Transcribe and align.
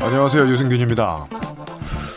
안녕하세요. 0.00 0.48
유승균입니다. 0.48 1.45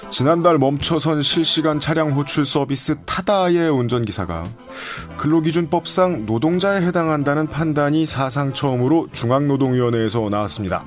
지난달 0.09 0.57
멈춰선 0.57 1.21
실시간 1.21 1.79
차량 1.79 2.11
호출 2.11 2.45
서비스 2.45 2.97
타다의 3.05 3.69
운전기사가 3.69 4.45
근로기준법상 5.17 6.25
노동자에 6.25 6.81
해당한다는 6.81 7.45
판단이 7.47 8.05
사상 8.05 8.53
처음으로 8.53 9.07
중앙노동위원회에서 9.11 10.29
나왔습니다. 10.29 10.83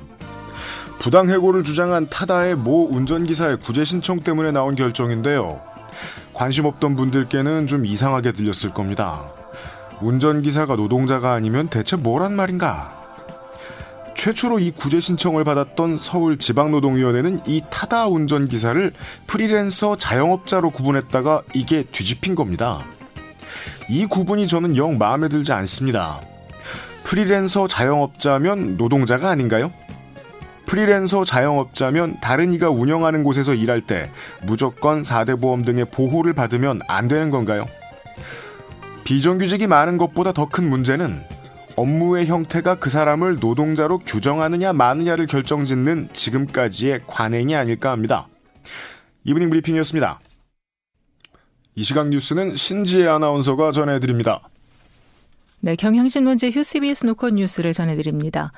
부당해고를 0.99 1.63
주장한 1.63 2.07
타다의 2.09 2.55
모 2.55 2.87
운전기사의 2.91 3.57
구제 3.61 3.85
신청 3.85 4.19
때문에 4.19 4.51
나온 4.51 4.75
결정인데요. 4.75 5.61
관심 6.33 6.65
없던 6.65 6.95
분들께는 6.95 7.67
좀 7.67 7.85
이상하게 7.85 8.33
들렸을 8.33 8.73
겁니다. 8.73 9.25
운전기사가 10.01 10.75
노동자가 10.75 11.33
아니면 11.33 11.69
대체 11.69 11.95
뭐란 11.95 12.35
말인가? 12.35 13.02
최초로 14.15 14.59
이 14.59 14.71
구제 14.71 14.99
신청을 14.99 15.43
받았던 15.43 15.97
서울지방노동위원회는 15.97 17.41
이 17.47 17.61
타다 17.69 18.07
운전 18.07 18.47
기사를 18.47 18.91
프리랜서 19.27 19.97
자영업자로 19.97 20.69
구분했다가 20.69 21.41
이게 21.53 21.83
뒤집힌 21.83 22.35
겁니다. 22.35 22.85
이 23.89 24.05
구분이 24.05 24.47
저는 24.47 24.77
영 24.77 24.97
마음에 24.97 25.27
들지 25.27 25.51
않습니다. 25.51 26.21
프리랜서 27.03 27.67
자영업자면 27.67 28.77
노동자가 28.77 29.29
아닌가요? 29.29 29.71
프리랜서 30.65 31.25
자영업자면 31.25 32.19
다른 32.21 32.53
이가 32.53 32.69
운영하는 32.69 33.23
곳에서 33.23 33.53
일할 33.53 33.81
때 33.81 34.09
무조건 34.41 35.01
4대 35.01 35.39
보험 35.39 35.65
등의 35.65 35.85
보호를 35.91 36.33
받으면 36.33 36.81
안 36.87 37.07
되는 37.07 37.29
건가요? 37.29 37.65
비정규직이 39.03 39.67
많은 39.67 39.97
것보다 39.97 40.31
더 40.31 40.45
큰 40.45 40.69
문제는 40.69 41.21
업무의 41.75 42.27
형태가 42.27 42.75
그 42.75 42.89
사람을 42.89 43.37
노동자로 43.39 43.99
규정하느냐 43.99 44.73
마느냐를 44.73 45.27
결정짓는 45.27 46.09
지금까지의 46.13 47.01
관행이 47.07 47.55
아닐까 47.55 47.91
합니다. 47.91 48.27
이브닝 49.25 49.49
브리핑이었습니다. 49.49 50.19
이 51.75 51.83
시각 51.83 52.09
뉴스는 52.09 52.55
신지혜 52.55 53.07
아나운서가 53.07 53.71
전해드립니다. 53.71 54.41
네, 55.59 55.75
경향신문 55.75 56.49
제휴 56.49 56.61
CBS 56.61 57.05
노컷 57.05 57.33
뉴스를 57.33 57.71
전해드립니다. 57.73 58.51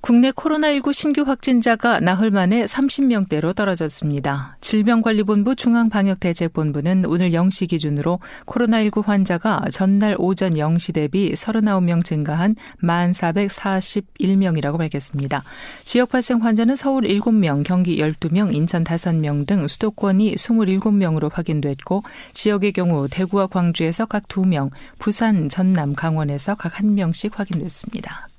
국내 0.00 0.30
코로나19 0.30 0.94
신규 0.94 1.22
확진자가 1.22 2.00
나흘 2.00 2.30
만에 2.30 2.64
30명대로 2.64 3.54
떨어졌습니다. 3.54 4.56
질병관리본부 4.62 5.56
중앙방역대책본부는 5.56 7.04
오늘 7.04 7.32
0시 7.32 7.68
기준으로 7.68 8.18
코로나19 8.46 9.04
환자가 9.04 9.66
전날 9.70 10.16
오전 10.18 10.54
0시 10.54 10.94
대비 10.94 11.34
39명 11.34 12.02
증가한 12.02 12.56
1,441명이라고 12.82 14.78
밝혔습니다. 14.78 15.44
지역 15.84 16.08
발생 16.08 16.42
환자는 16.42 16.76
서울 16.76 17.04
7명, 17.04 17.62
경기 17.62 17.98
12명, 17.98 18.54
인천 18.54 18.84
5명 18.84 19.46
등 19.46 19.68
수도권이 19.68 20.34
27명으로 20.34 21.30
확인됐고 21.30 22.04
지역의 22.32 22.72
경우 22.72 23.06
대구와 23.10 23.48
광주에서 23.48 24.06
각 24.06 24.26
2명, 24.28 24.70
부산, 24.98 25.50
전남, 25.50 25.94
강원에서 25.94 26.54
각 26.54 26.72
1명씩 26.72 27.34
확인됐습니다. 27.34 28.29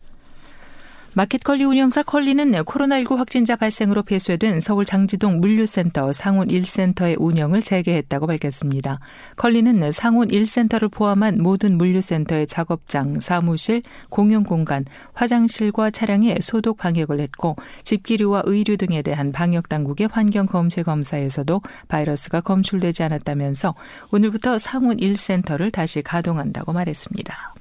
마켓컬리 1.14 1.66
운영사 1.66 2.04
컬리는 2.04 2.54
코로나19 2.54 3.18
확진자 3.18 3.58
발생으로 3.58 4.02
폐쇄된 4.04 4.62
서울 4.62 4.86
장지동 4.86 5.42
물류센터 5.42 6.14
상훈 6.14 6.48
1센터의 6.48 7.18
운영을 7.20 7.62
재개했다고 7.62 8.28
밝혔습니다. 8.28 9.02
컬리는 9.36 9.92
상훈 9.92 10.30
1센터를 10.30 10.90
포함한 10.90 11.42
모든 11.42 11.78
물류센터의 11.78 12.48
작업장, 12.48 13.20
사무실, 13.20 13.84
공용공간, 14.10 14.86
화장실과 15.12 15.92
차량에 15.92 16.38
소독 16.40 16.78
방역을 16.78 17.20
했고 17.20 17.58
집기류와 17.84 18.44
의류 18.46 18.78
등에 18.78 19.02
대한 19.02 19.34
방역 19.34 19.68
당국의 19.68 20.08
환경 20.10 20.46
검체 20.46 20.82
검사에서도 20.82 21.62
바이러스가 21.90 22.40
검출되지 22.40 23.04
않았다면서 23.04 23.76
오늘부터 24.14 24.60
상훈 24.60 24.96
1센터를 24.96 25.74
다시 25.74 26.02
가동한다고 26.02 26.72
말했습니다. 26.72 27.56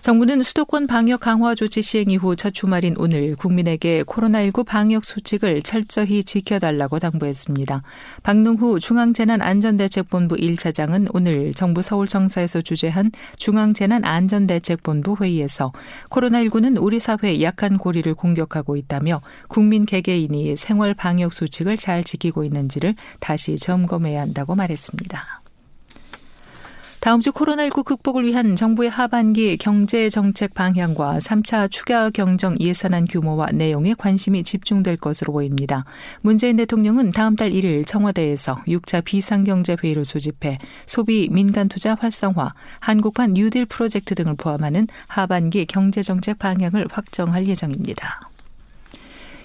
정부는 0.00 0.42
수도권 0.42 0.86
방역 0.86 1.20
강화 1.20 1.54
조치 1.54 1.82
시행 1.82 2.10
이후 2.10 2.34
첫 2.34 2.54
주말인 2.54 2.94
오늘 2.96 3.36
국민에게 3.36 4.02
코로나19 4.04 4.64
방역 4.64 5.04
수칙을 5.04 5.60
철저히 5.60 6.24
지켜달라고 6.24 6.98
당부했습니다. 6.98 7.82
박능후 8.22 8.80
중앙재난안전대책본부 8.80 10.36
1차장은 10.36 11.10
오늘 11.12 11.52
정부 11.52 11.82
서울청사에서 11.82 12.62
주재한 12.62 13.12
중앙재난안전대책본부 13.36 15.16
회의에서 15.20 15.72
코로나19는 16.08 16.82
우리 16.82 16.98
사회의 16.98 17.42
약한 17.42 17.76
고리를 17.76 18.12
공격하고 18.14 18.76
있다며 18.76 19.20
국민 19.48 19.84
개개인이 19.84 20.56
생활 20.56 20.94
방역 20.94 21.34
수칙을 21.34 21.76
잘 21.76 22.04
지키고 22.04 22.44
있는지를 22.44 22.94
다시 23.20 23.56
점검해야 23.56 24.22
한다고 24.22 24.54
말했습니다. 24.54 25.40
다음 27.00 27.20
주 27.20 27.32
코로나19 27.32 27.84
극복을 27.84 28.26
위한 28.26 28.54
정부의 28.56 28.90
하반기 28.90 29.56
경제 29.56 30.10
정책 30.10 30.52
방향과 30.52 31.16
3차 31.20 31.70
추가 31.70 32.10
경정 32.10 32.58
예산안 32.60 33.06
규모와 33.06 33.46
내용에 33.54 33.94
관심이 33.94 34.44
집중될 34.44 34.98
것으로 34.98 35.32
보입니다. 35.32 35.86
문재인 36.20 36.56
대통령은 36.56 37.12
다음 37.12 37.36
달 37.36 37.52
1일 37.52 37.86
청와대에서 37.86 38.64
6차 38.68 39.02
비상경제 39.02 39.78
회의를 39.82 40.04
소집해 40.04 40.58
소비 40.84 41.30
민간 41.30 41.68
투자 41.68 41.94
활성화, 41.98 42.52
한국판 42.80 43.32
뉴딜 43.32 43.64
프로젝트 43.64 44.14
등을 44.14 44.34
포함하는 44.34 44.86
하반기 45.06 45.64
경제 45.64 46.02
정책 46.02 46.38
방향을 46.38 46.86
확정할 46.90 47.46
예정입니다. 47.46 48.29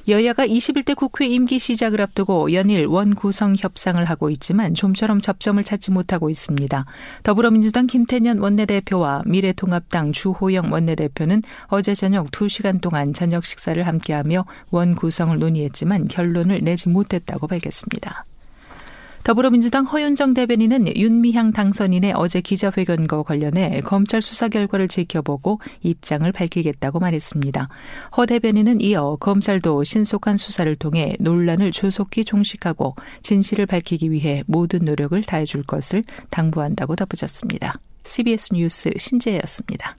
여야가 0.07 0.45
21대 0.45 0.95
국회 0.95 1.25
임기 1.25 1.57
시작을 1.57 1.99
앞두고 1.99 2.53
연일 2.53 2.85
원구성 2.85 3.55
협상을 3.57 4.03
하고 4.05 4.29
있지만 4.29 4.75
좀처럼 4.75 5.19
접점을 5.19 5.63
찾지 5.63 5.91
못하고 5.91 6.29
있습니다. 6.29 6.85
더불어민주당 7.23 7.87
김태년 7.87 8.37
원내대표와 8.37 9.23
미래통합당 9.25 10.11
주호영 10.11 10.71
원내대표는 10.71 11.41
어제 11.67 11.95
저녁 11.95 12.29
2시간 12.29 12.81
동안 12.81 13.13
저녁 13.13 13.45
식사를 13.45 13.81
함께하며 13.85 14.45
원구성을 14.69 15.39
논의했지만 15.39 16.07
결론을 16.07 16.63
내지 16.63 16.89
못했다고 16.89 17.47
밝혔습니다. 17.47 18.25
더불어민주당 19.25 19.85
허윤정 19.85 20.35
대변인은 20.35 20.95
윤미향 20.95 21.51
당선인의 21.51 22.13
어제 22.15 22.41
기자회견과 22.41 23.23
관련해 23.23 23.81
검찰 23.81 24.21
수사 24.21 24.49
결과를 24.49 24.87
지켜보고 24.87 25.59
입장을 25.81 26.31
밝히겠다고 26.31 26.99
말했습니다. 26.99 27.67
허 28.15 28.25
대변인은 28.27 28.81
이어 28.81 29.17
검찰도 29.19 29.83
신속한 29.83 30.37
수사를 30.37 30.75
통해 30.75 31.15
논란을 31.19 31.71
조속히 31.71 32.23
종식하고 32.23 32.95
진실을 33.23 33.65
밝히기 33.65 34.11
위해 34.11 34.43
모든 34.45 34.85
노력을 34.85 35.19
다해줄 35.23 35.63
것을 35.63 36.03
당부한다고 36.29 36.95
덧붙였습니다. 36.95 37.79
CBS 38.03 38.53
뉴스 38.53 38.91
신재였습니다. 38.95 39.97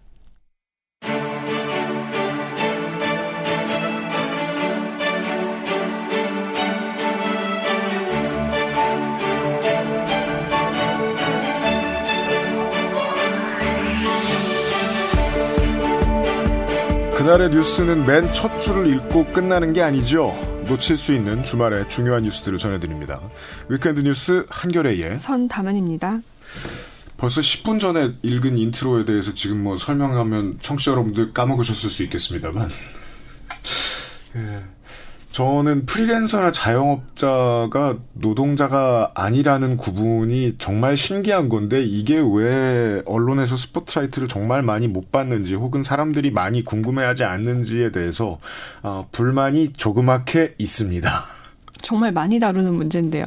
그날의 17.27 17.51
뉴스는 17.51 18.07
맨 18.07 18.33
첫 18.33 18.61
줄을 18.61 18.87
읽고 18.87 19.33
끝나는 19.33 19.73
게 19.73 19.83
아니죠. 19.83 20.29
놓칠 20.69 20.97
수 20.97 21.13
있는 21.13 21.45
주말의 21.45 21.89
중요한 21.89 22.23
뉴스들을 22.23 22.57
전해드립니다. 22.57 23.21
weekend 23.69 23.99
뉴스 24.03 24.47
한겨레의 24.49 25.19
선담은입니다. 25.19 26.21
벌써 27.17 27.41
10분 27.41 27.81
전에 27.81 28.13
읽은 28.23 28.57
인트로에 28.57 29.07
대해서 29.07 29.35
지금 29.35 29.61
뭐 29.61 29.77
설명하면 29.77 30.59
청취자 30.61 30.93
여러분들 30.93 31.33
까먹으셨을 31.33 31.91
수 31.91 32.05
있겠습니다만. 32.05 32.71
예. 34.37 34.63
저는 35.37 35.85
프리랜서나 35.85 36.51
자영업자가 36.51 37.99
노동자가 38.15 39.11
아니라는 39.15 39.77
구분이 39.77 40.55
정말 40.57 40.97
신기한 40.97 41.51
건데 41.51 41.85
이게 41.85 42.19
왜 42.19 43.03
언론에서 43.05 43.55
스포트라이트를 43.59 44.29
정말 44.29 44.63
많이 44.63 44.89
못 44.89 45.13
받는지 45.13 45.55
혹은 45.55 45.83
사람들이 45.83 46.31
많이 46.31 46.65
궁금해하지 46.65 47.25
않는지에 47.25 47.93
대해서 47.93 48.39
어, 48.83 49.09
불만이 49.13 49.75
조그맣게 49.75 50.55
있습니다. 50.57 51.25
정말 51.83 52.13
많이 52.13 52.41
다루는 52.41 52.73
문제인데요. 52.73 53.27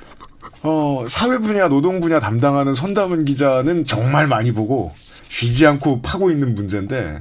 어, 0.64 1.04
사회 1.06 1.36
분야, 1.36 1.68
노동 1.68 2.00
분야 2.00 2.18
담당하는 2.18 2.72
선담은 2.72 3.26
기자는 3.26 3.84
정말 3.84 4.26
많이 4.26 4.52
보고 4.52 4.94
쉬지 5.28 5.66
않고 5.66 6.00
파고 6.00 6.30
있는 6.30 6.54
문제인데 6.54 7.20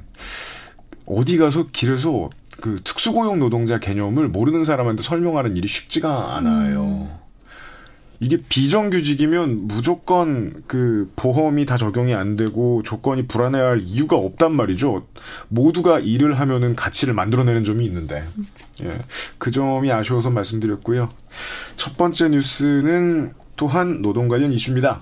어디 1.05 1.37
가서 1.37 1.67
길에서 1.73 2.29
그 2.59 2.79
특수고용 2.83 3.39
노동자 3.39 3.79
개념을 3.79 4.27
모르는 4.27 4.63
사람한테 4.63 5.03
설명하는 5.03 5.55
일이 5.55 5.67
쉽지가 5.67 6.35
않아요. 6.35 6.83
음. 6.83 7.21
이게 8.21 8.37
비정규직이면 8.37 9.67
무조건 9.67 10.53
그 10.67 11.11
보험이 11.15 11.65
다 11.65 11.75
적용이 11.75 12.13
안 12.13 12.35
되고 12.35 12.83
조건이 12.83 13.25
불안해할 13.27 13.81
이유가 13.83 14.15
없단 14.15 14.51
말이죠. 14.51 15.07
모두가 15.47 15.99
일을 15.99 16.39
하면은 16.39 16.75
가치를 16.75 17.15
만들어내는 17.15 17.63
점이 17.63 17.83
있는데, 17.85 18.23
예. 18.83 18.99
그 19.39 19.49
점이 19.49 19.91
아쉬워서 19.91 20.29
말씀드렸고요. 20.29 21.09
첫 21.77 21.97
번째 21.97 22.29
뉴스는 22.29 23.33
또한 23.55 24.03
노동 24.03 24.27
관련 24.27 24.53
이슈입니다. 24.53 25.01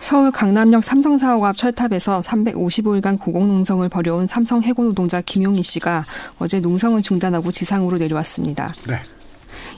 서울 0.00 0.30
강남역 0.30 0.84
삼성 0.84 1.18
사옥 1.18 1.44
앞 1.44 1.56
철탑에서 1.56 2.20
355일간 2.20 3.18
고공농성을 3.18 3.88
벌여온 3.88 4.26
삼성 4.26 4.62
해고 4.62 4.84
노동자 4.84 5.20
김용희 5.20 5.62
씨가 5.62 6.06
어제 6.38 6.60
농성을 6.60 7.00
중단하고 7.02 7.50
지상으로 7.50 7.98
내려왔습니다. 7.98 8.72
네. 8.86 8.94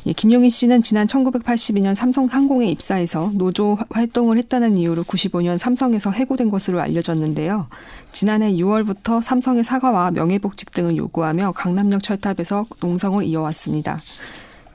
예, 0.06 0.12
김용희 0.12 0.50
씨는 0.50 0.82
지난 0.82 1.06
1982년 1.06 1.94
삼성 1.94 2.28
상공에 2.28 2.70
입사해서 2.70 3.30
노조 3.34 3.78
활동을 3.90 4.38
했다는 4.38 4.78
이유로 4.78 5.04
95년 5.04 5.58
삼성에서 5.58 6.10
해고된 6.12 6.50
것으로 6.50 6.80
알려졌는데요. 6.80 7.66
지난해 8.12 8.52
6월부터 8.52 9.20
삼성의 9.20 9.64
사과와 9.64 10.12
명예복직 10.12 10.72
등을 10.72 10.96
요구하며 10.96 11.52
강남역 11.52 12.02
철탑에서 12.02 12.66
농성을 12.80 13.24
이어왔습니다. 13.24 13.98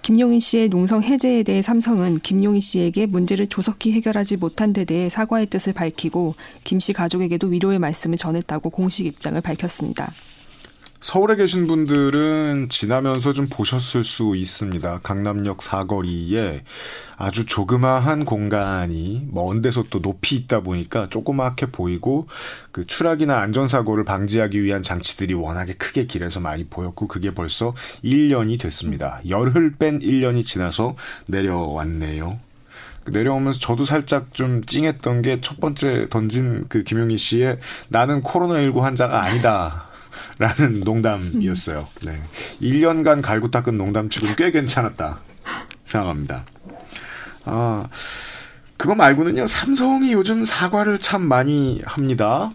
김용희 0.03 0.41
씨의 0.41 0.67
농성 0.67 1.01
해제에 1.01 1.44
대해 1.44 1.61
삼성은 1.61 2.19
김용희 2.19 2.59
씨에게 2.59 3.05
문제를 3.05 3.47
조속히 3.47 3.94
해결하지 3.94 4.35
못한 4.35 4.73
데 4.73 4.83
대해 4.83 5.07
사과의 5.07 5.45
뜻을 5.47 5.71
밝히고 5.73 6.35
김 6.65 6.79
씨 6.79 6.91
가족에게도 6.91 7.47
위로의 7.47 7.79
말씀을 7.79 8.17
전했다고 8.17 8.69
공식 8.69 9.05
입장을 9.05 9.39
밝혔습니다. 9.39 10.11
서울에 11.03 11.35
계신 11.35 11.67
분들은 11.67 12.69
지나면서 12.69 13.33
좀 13.33 13.47
보셨을 13.50 14.05
수 14.05 14.38
있습니다. 14.38 15.01
강남역 15.03 15.61
사거리에 15.61 16.63
아주 17.17 17.45
조그마한 17.45 18.23
공간이 18.23 19.27
먼 19.29 19.61
데서 19.61 19.83
또 19.89 20.01
높이 20.01 20.38
있다 20.38 20.61
보니까 20.61 21.09
조그맣게 21.09 21.71
보이고 21.71 22.27
그 22.71 22.88
추락이나 22.88 23.38
안전사고를 23.39 24.05
방지하기 24.05 24.63
위한 24.63 24.81
장치들이 24.81 25.33
워낙에 25.33 25.73
크게 25.73 26.05
길에서 26.05 26.39
많이 26.39 26.63
보였고 26.63 27.09
그게 27.09 27.33
벌써 27.33 27.75
1년이 28.06 28.57
됐습니다. 28.61 29.19
열흘 29.27 29.75
뺀 29.75 29.99
1년이 29.99 30.45
지나서 30.45 30.95
내려왔네요. 31.25 32.39
내려오면서 33.07 33.59
저도 33.59 33.83
살짝 33.83 34.33
좀 34.33 34.63
찡했던 34.63 35.21
게 35.21 35.41
첫 35.41 35.59
번째 35.59 36.07
던진 36.09 36.63
그 36.69 36.83
김용희 36.83 37.17
씨의 37.17 37.59
나는 37.89 38.21
코로나19 38.21 38.79
환자가 38.79 39.25
아니다. 39.25 39.89
라는 40.39 40.80
농담이었어요. 40.81 41.88
네. 42.03 42.21
1년간 42.62 43.21
갈고 43.21 43.51
닦은 43.51 43.77
농담 43.77 44.09
치고는 44.09 44.35
꽤 44.35 44.51
괜찮았다. 44.51 45.19
생각합니다. 45.85 46.45
아, 47.45 47.88
그거 48.77 48.95
말고는요, 48.95 49.45
삼성이 49.47 50.13
요즘 50.13 50.45
사과를 50.45 51.00
참 51.00 51.21
많이 51.21 51.81
합니다. 51.85 52.51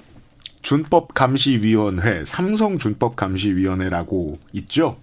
준법감시위원회, 0.62 2.24
삼성준법감시위원회라고 2.24 4.38
있죠? 4.52 4.98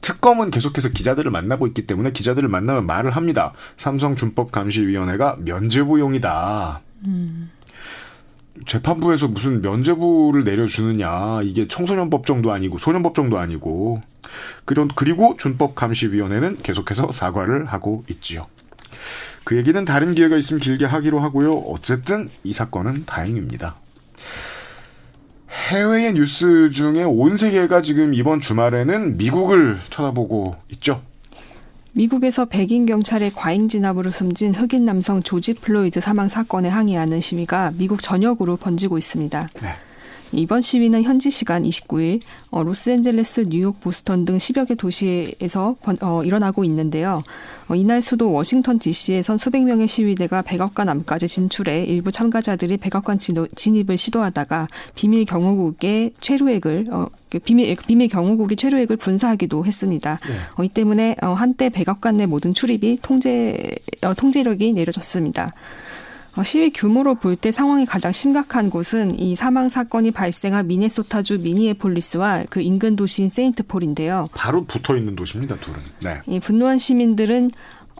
특검은 0.00 0.50
계속해서 0.50 0.88
기자들을 0.90 1.30
만나고 1.30 1.68
있기 1.68 1.86
때문에 1.86 2.10
기자들을 2.12 2.48
만나면 2.48 2.86
말을 2.86 3.12
합니다. 3.12 3.52
삼성준법감시위원회가 3.76 5.36
면죄부용이다. 5.40 6.80
음. 7.06 7.50
재판부에서 8.66 9.28
무슨 9.28 9.62
면제부를 9.62 10.44
내려주느냐 10.44 11.42
이게 11.42 11.66
청소년 11.68 12.08
법 12.08 12.26
정도 12.26 12.52
아니고 12.52 12.78
소년 12.78 13.02
법 13.02 13.14
정도 13.14 13.38
아니고 13.38 14.00
그런 14.64 14.88
그리고 14.94 15.36
준법 15.36 15.74
감시위원회는 15.74 16.58
계속해서 16.62 17.12
사과를 17.12 17.66
하고 17.66 18.04
있지요. 18.08 18.46
그 19.44 19.56
얘기는 19.56 19.84
다른 19.84 20.14
기회가 20.14 20.36
있으면 20.36 20.60
길게 20.60 20.86
하기로 20.86 21.20
하고요. 21.20 21.52
어쨌든 21.52 22.30
이 22.44 22.52
사건은 22.52 23.04
다행입니다. 23.04 23.76
해외의 25.50 26.14
뉴스 26.14 26.70
중에 26.70 27.04
온 27.04 27.36
세계가 27.36 27.82
지금 27.82 28.14
이번 28.14 28.40
주말에는 28.40 29.16
미국을 29.16 29.78
쳐다보고 29.90 30.56
있죠. 30.72 31.02
미국에서 31.94 32.44
백인 32.44 32.86
경찰의 32.86 33.32
과잉 33.34 33.68
진압으로 33.68 34.10
숨진 34.10 34.52
흑인 34.54 34.84
남성 34.84 35.22
조지 35.22 35.54
플로이드 35.54 36.00
사망 36.00 36.28
사건에 36.28 36.68
항의하는 36.68 37.20
시위가 37.20 37.72
미국 37.78 38.02
전역으로 38.02 38.56
번지고 38.56 38.98
있습니다. 38.98 39.48
네. 39.62 39.68
이번 40.38 40.62
시위는 40.62 41.02
현지 41.02 41.30
시간 41.30 41.62
29일 41.62 42.20
어, 42.50 42.62
로스앤젤레스, 42.62 43.44
뉴욕, 43.48 43.80
보스턴 43.80 44.24
등 44.24 44.38
10여 44.38 44.68
개 44.68 44.74
도시에서 44.74 45.76
번, 45.82 45.96
어, 46.00 46.22
일어나고 46.22 46.64
있는데요. 46.64 47.22
어, 47.68 47.74
이날 47.74 48.02
수도 48.02 48.32
워싱턴 48.32 48.78
DC에선 48.78 49.38
수백 49.38 49.64
명의 49.64 49.88
시위대가 49.88 50.42
백악관 50.42 50.88
안까지 50.88 51.26
진출해 51.26 51.84
일부 51.84 52.12
참가자들이 52.12 52.76
백악관 52.76 53.18
진입을 53.18 53.96
시도하다가 53.96 54.68
비밀 54.94 55.24
경호국의 55.24 56.12
최루액을 56.18 56.86
어, 56.90 57.06
그 57.30 57.38
비밀 57.40 57.74
비밀 57.86 58.08
경호국이 58.08 58.56
최루액을 58.56 58.96
분사하기도 58.96 59.64
했습니다. 59.64 60.20
네. 60.26 60.34
어, 60.56 60.64
이 60.64 60.68
때문에 60.68 61.16
어, 61.22 61.32
한때 61.32 61.68
백악관 61.68 62.18
내 62.18 62.26
모든 62.26 62.54
출입이 62.54 63.00
통제 63.02 63.74
어, 64.02 64.14
통제력이 64.14 64.72
내려졌습니다. 64.72 65.52
어, 66.36 66.42
시위 66.42 66.72
규모로 66.72 67.14
볼 67.16 67.36
때 67.36 67.50
상황이 67.50 67.84
가장 67.86 68.12
심각한 68.12 68.70
곳은 68.70 69.18
이 69.18 69.34
사망 69.34 69.68
사건이 69.68 70.10
발생한 70.12 70.66
미네소타주 70.66 71.40
미니에폴리스와 71.42 72.44
그 72.50 72.60
인근 72.60 72.96
도시인 72.96 73.28
세인트폴인데요. 73.28 74.28
바로 74.34 74.64
붙어 74.64 74.96
있는 74.96 75.14
도시입니다, 75.16 75.56
둘은. 75.56 75.78
네. 76.02 76.20
이 76.26 76.40
분노한 76.40 76.78
시민들은 76.78 77.50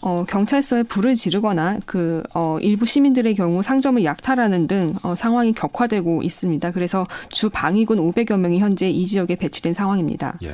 어, 0.03 0.25
경찰서에 0.29 0.83
불을 0.85 1.15
지르거나 1.15 1.79
그 1.87 2.23
어, 2.35 2.59
일부 2.61 2.85
시민들의 2.85 3.35
경우 3.37 3.63
상점을 3.63 4.05
약탈하는 4.05 4.67
등 4.67 4.95
어, 5.03 5.15
상황이 5.15 5.53
격화되고 5.53 6.23
있습니다. 6.23 6.71
그래서 6.73 7.07
주 7.31 7.49
방위군 7.51 7.99
500여 7.99 8.39
명이 8.39 8.59
현재 8.59 8.91
이 8.91 9.07
지역에 9.07 9.37
배치된 9.37 9.73
상황입니다. 9.73 10.37
예. 10.43 10.53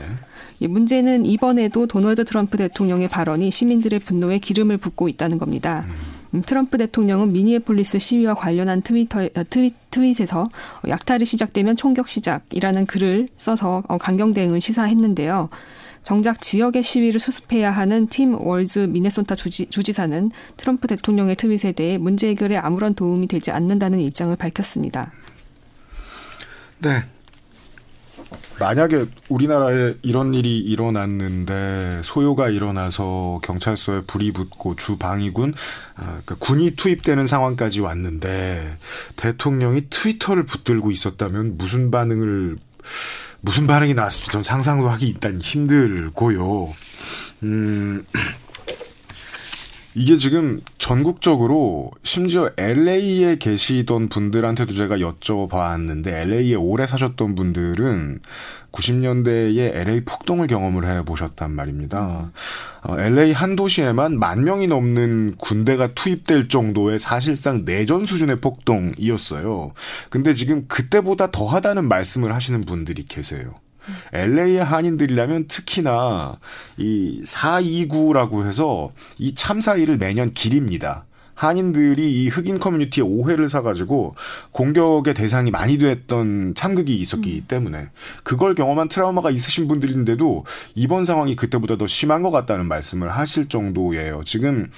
이 0.60 0.68
문제는 0.68 1.26
이번에도 1.26 1.86
도널드 1.86 2.24
트럼프 2.24 2.58
대통령의 2.58 3.08
발언이 3.08 3.50
시민들의 3.50 3.98
분노에 4.00 4.38
기름을 4.38 4.76
붓고 4.76 5.08
있다는 5.08 5.38
겁니다. 5.38 5.84
음. 5.88 6.19
음, 6.34 6.42
트럼프 6.42 6.78
대통령은 6.78 7.32
미니애폴리스 7.32 7.98
시위와 7.98 8.34
관련한 8.34 8.82
트위터 8.82 9.22
어, 9.22 9.44
트윗, 9.48 9.74
트윗에서 9.90 10.48
약탈이 10.88 11.24
시작되면 11.24 11.76
총격 11.76 12.08
시작이라는 12.08 12.86
글을 12.86 13.28
써서 13.36 13.82
어, 13.88 13.98
강경 13.98 14.32
대응을 14.32 14.60
시사했는데요. 14.60 15.48
정작 16.02 16.40
지역의 16.40 16.82
시위를 16.82 17.20
수습해야 17.20 17.70
하는 17.70 18.06
팀 18.06 18.34
월즈 18.34 18.78
미네소타 18.80 19.34
주지, 19.34 19.66
주지사는 19.66 20.30
트럼프 20.56 20.86
대통령의 20.86 21.36
트윗에 21.36 21.72
대해 21.72 21.98
문제 21.98 22.28
해결에 22.28 22.56
아무런 22.56 22.94
도움이 22.94 23.26
되지 23.26 23.50
않는다는 23.50 24.00
입장을 24.00 24.34
밝혔습니다. 24.36 25.12
네. 26.78 27.04
만약에 28.58 29.06
우리나라에 29.28 29.94
이런 30.02 30.34
일이 30.34 30.58
일어났는데 30.58 32.02
소요가 32.04 32.48
일어나서 32.48 33.40
경찰서에 33.42 34.02
불이 34.02 34.32
붙고 34.32 34.76
주 34.76 34.96
방위군 34.98 35.54
아, 35.96 36.02
그러니까 36.04 36.36
군이 36.38 36.76
투입되는 36.76 37.26
상황까지 37.26 37.80
왔는데 37.80 38.78
대통령이 39.16 39.86
트위터를 39.88 40.44
붙들고 40.44 40.90
있었다면 40.90 41.56
무슨 41.56 41.90
반응을 41.90 42.58
무슨 43.40 43.66
반응이 43.66 43.94
나왔을지 43.94 44.30
전 44.30 44.42
상상도 44.42 44.88
하기 44.90 45.08
일단 45.08 45.40
힘들고요. 45.40 46.74
음. 47.42 48.04
이게 50.00 50.16
지금 50.16 50.62
전국적으로 50.78 51.90
심지어 52.04 52.50
LA에 52.56 53.36
계시던 53.36 54.08
분들한테도 54.08 54.72
제가 54.72 54.96
여쭤봤는데 54.96 56.06
LA에 56.06 56.54
오래 56.54 56.86
사셨던 56.86 57.34
분들은 57.34 58.20
90년대에 58.72 59.58
LA 59.76 60.06
폭동을 60.06 60.46
경험을 60.46 60.86
해 60.86 61.04
보셨단 61.04 61.50
말입니다. 61.50 62.30
어, 62.82 62.98
LA 62.98 63.32
한 63.32 63.56
도시에만 63.56 64.18
만 64.18 64.42
명이 64.44 64.68
넘는 64.68 65.34
군대가 65.36 65.88
투입될 65.88 66.48
정도의 66.48 66.98
사실상 66.98 67.66
내전 67.66 68.06
수준의 68.06 68.40
폭동이었어요. 68.40 69.74
근데 70.08 70.32
지금 70.32 70.64
그때보다 70.66 71.30
더하다는 71.30 71.86
말씀을 71.86 72.34
하시는 72.34 72.62
분들이 72.62 73.04
계세요. 73.04 73.52
LA의 74.12 74.64
한인들이라면 74.64 75.48
특히나 75.48 76.38
이 76.78 77.22
429라고 77.24 78.46
해서 78.46 78.92
이 79.18 79.34
참사 79.34 79.76
일을 79.76 79.96
매년 79.98 80.32
기립니다. 80.32 81.04
한인들이 81.40 82.12
이 82.12 82.28
흑인 82.28 82.58
커뮤니티의 82.58 83.06
오해를 83.06 83.48
사가지고 83.48 84.14
공격의 84.52 85.14
대상이 85.14 85.50
많이 85.50 85.78
됐던 85.78 86.52
참극이 86.54 86.94
있었기 86.96 87.36
음. 87.36 87.44
때문에 87.48 87.88
그걸 88.24 88.54
경험한 88.54 88.88
트라우마가 88.88 89.30
있으신 89.30 89.66
분들인데도 89.66 90.44
이번 90.74 91.04
상황이 91.04 91.34
그때보다 91.36 91.78
더 91.78 91.86
심한 91.86 92.22
것 92.22 92.30
같다는 92.30 92.66
말씀을 92.66 93.08
하실 93.08 93.48
정도예요. 93.48 94.20
지금 94.26 94.70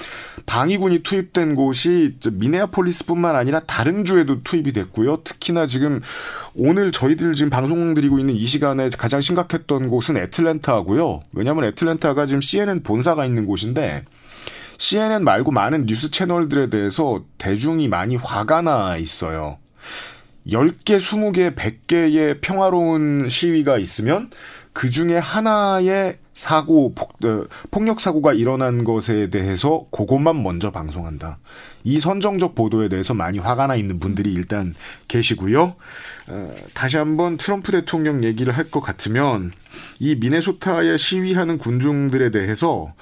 방위군이 0.47 1.03
투입된 1.03 1.57
곳이 1.57 2.15
미네아폴리스뿐만 2.31 3.35
아니라 3.35 3.59
다른 3.67 4.05
주에도 4.05 4.45
투입이 4.45 4.73
됐고요. 4.73 5.23
특히나 5.25 5.67
지금 5.67 6.01
오늘 6.55 6.93
저희들 6.93 7.33
지금 7.33 7.51
방송 7.51 7.93
드리고 7.95 8.21
있는 8.21 8.37
이 8.37 8.47
시간에 8.47 8.89
가장 8.97 9.21
심각했던 9.21 9.89
곳은 9.89 10.17
애틀랜타고요. 10.17 11.23
왜냐하면 11.33 11.65
애틀랜타가 11.65 12.27
지금 12.27 12.41
CNN 12.41 12.85
본사가 12.85 13.27
있는 13.27 13.47
곳인데 13.47 14.05
CNN 14.83 15.23
말고 15.23 15.53
많은 15.53 15.87
뉴스 15.87 16.11
채널들에 16.11 16.69
대해서 16.69 17.23
대중이 17.39 17.87
많이 17.87 18.17
화가 18.17 18.63
나 18.63 18.97
있어요. 18.97 19.59
10개, 20.49 20.99
20개, 20.99 21.55
100개의 21.55 22.41
평화로운 22.41 23.29
시위가 23.29 23.79
있으면 23.79 24.33
그 24.73 24.91
중에 24.91 25.19
하나의 25.19 26.19
사고, 26.35 26.93
폭, 26.97 27.25
어, 27.25 27.45
폭력 27.71 28.01
사고가 28.01 28.33
일어난 28.33 28.83
것에 28.83 29.31
대해서 29.31 29.87
그것만 29.93 30.43
먼저 30.43 30.73
방송한다. 30.73 31.39
이 31.85 32.01
선정적 32.01 32.57
보도에 32.57 32.89
대해서 32.89 33.15
많이 33.15 33.39
화가 33.39 33.69
나 33.69 33.77
있는 33.77 34.01
분들이 34.01 34.33
일단 34.33 34.75
계시고요. 35.07 35.77
어, 36.27 36.55
다시 36.75 36.97
한번 36.97 37.37
트럼프 37.37 37.71
대통령 37.71 38.25
얘기를 38.25 38.53
할 38.57 38.69
것 38.69 38.81
같으면 38.81 39.53
이 40.01 40.17
미네소타에 40.17 40.97
시위하는 40.97 41.59
군중들에 41.59 42.31
대해서 42.31 42.93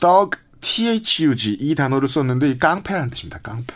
떡 0.00 0.45
THUG 0.66 1.58
이 1.60 1.74
단어를 1.76 2.08
썼는데 2.08 2.50
이 2.50 2.58
깡패라는 2.58 3.10
뜻입니다. 3.10 3.38
깡패. 3.38 3.72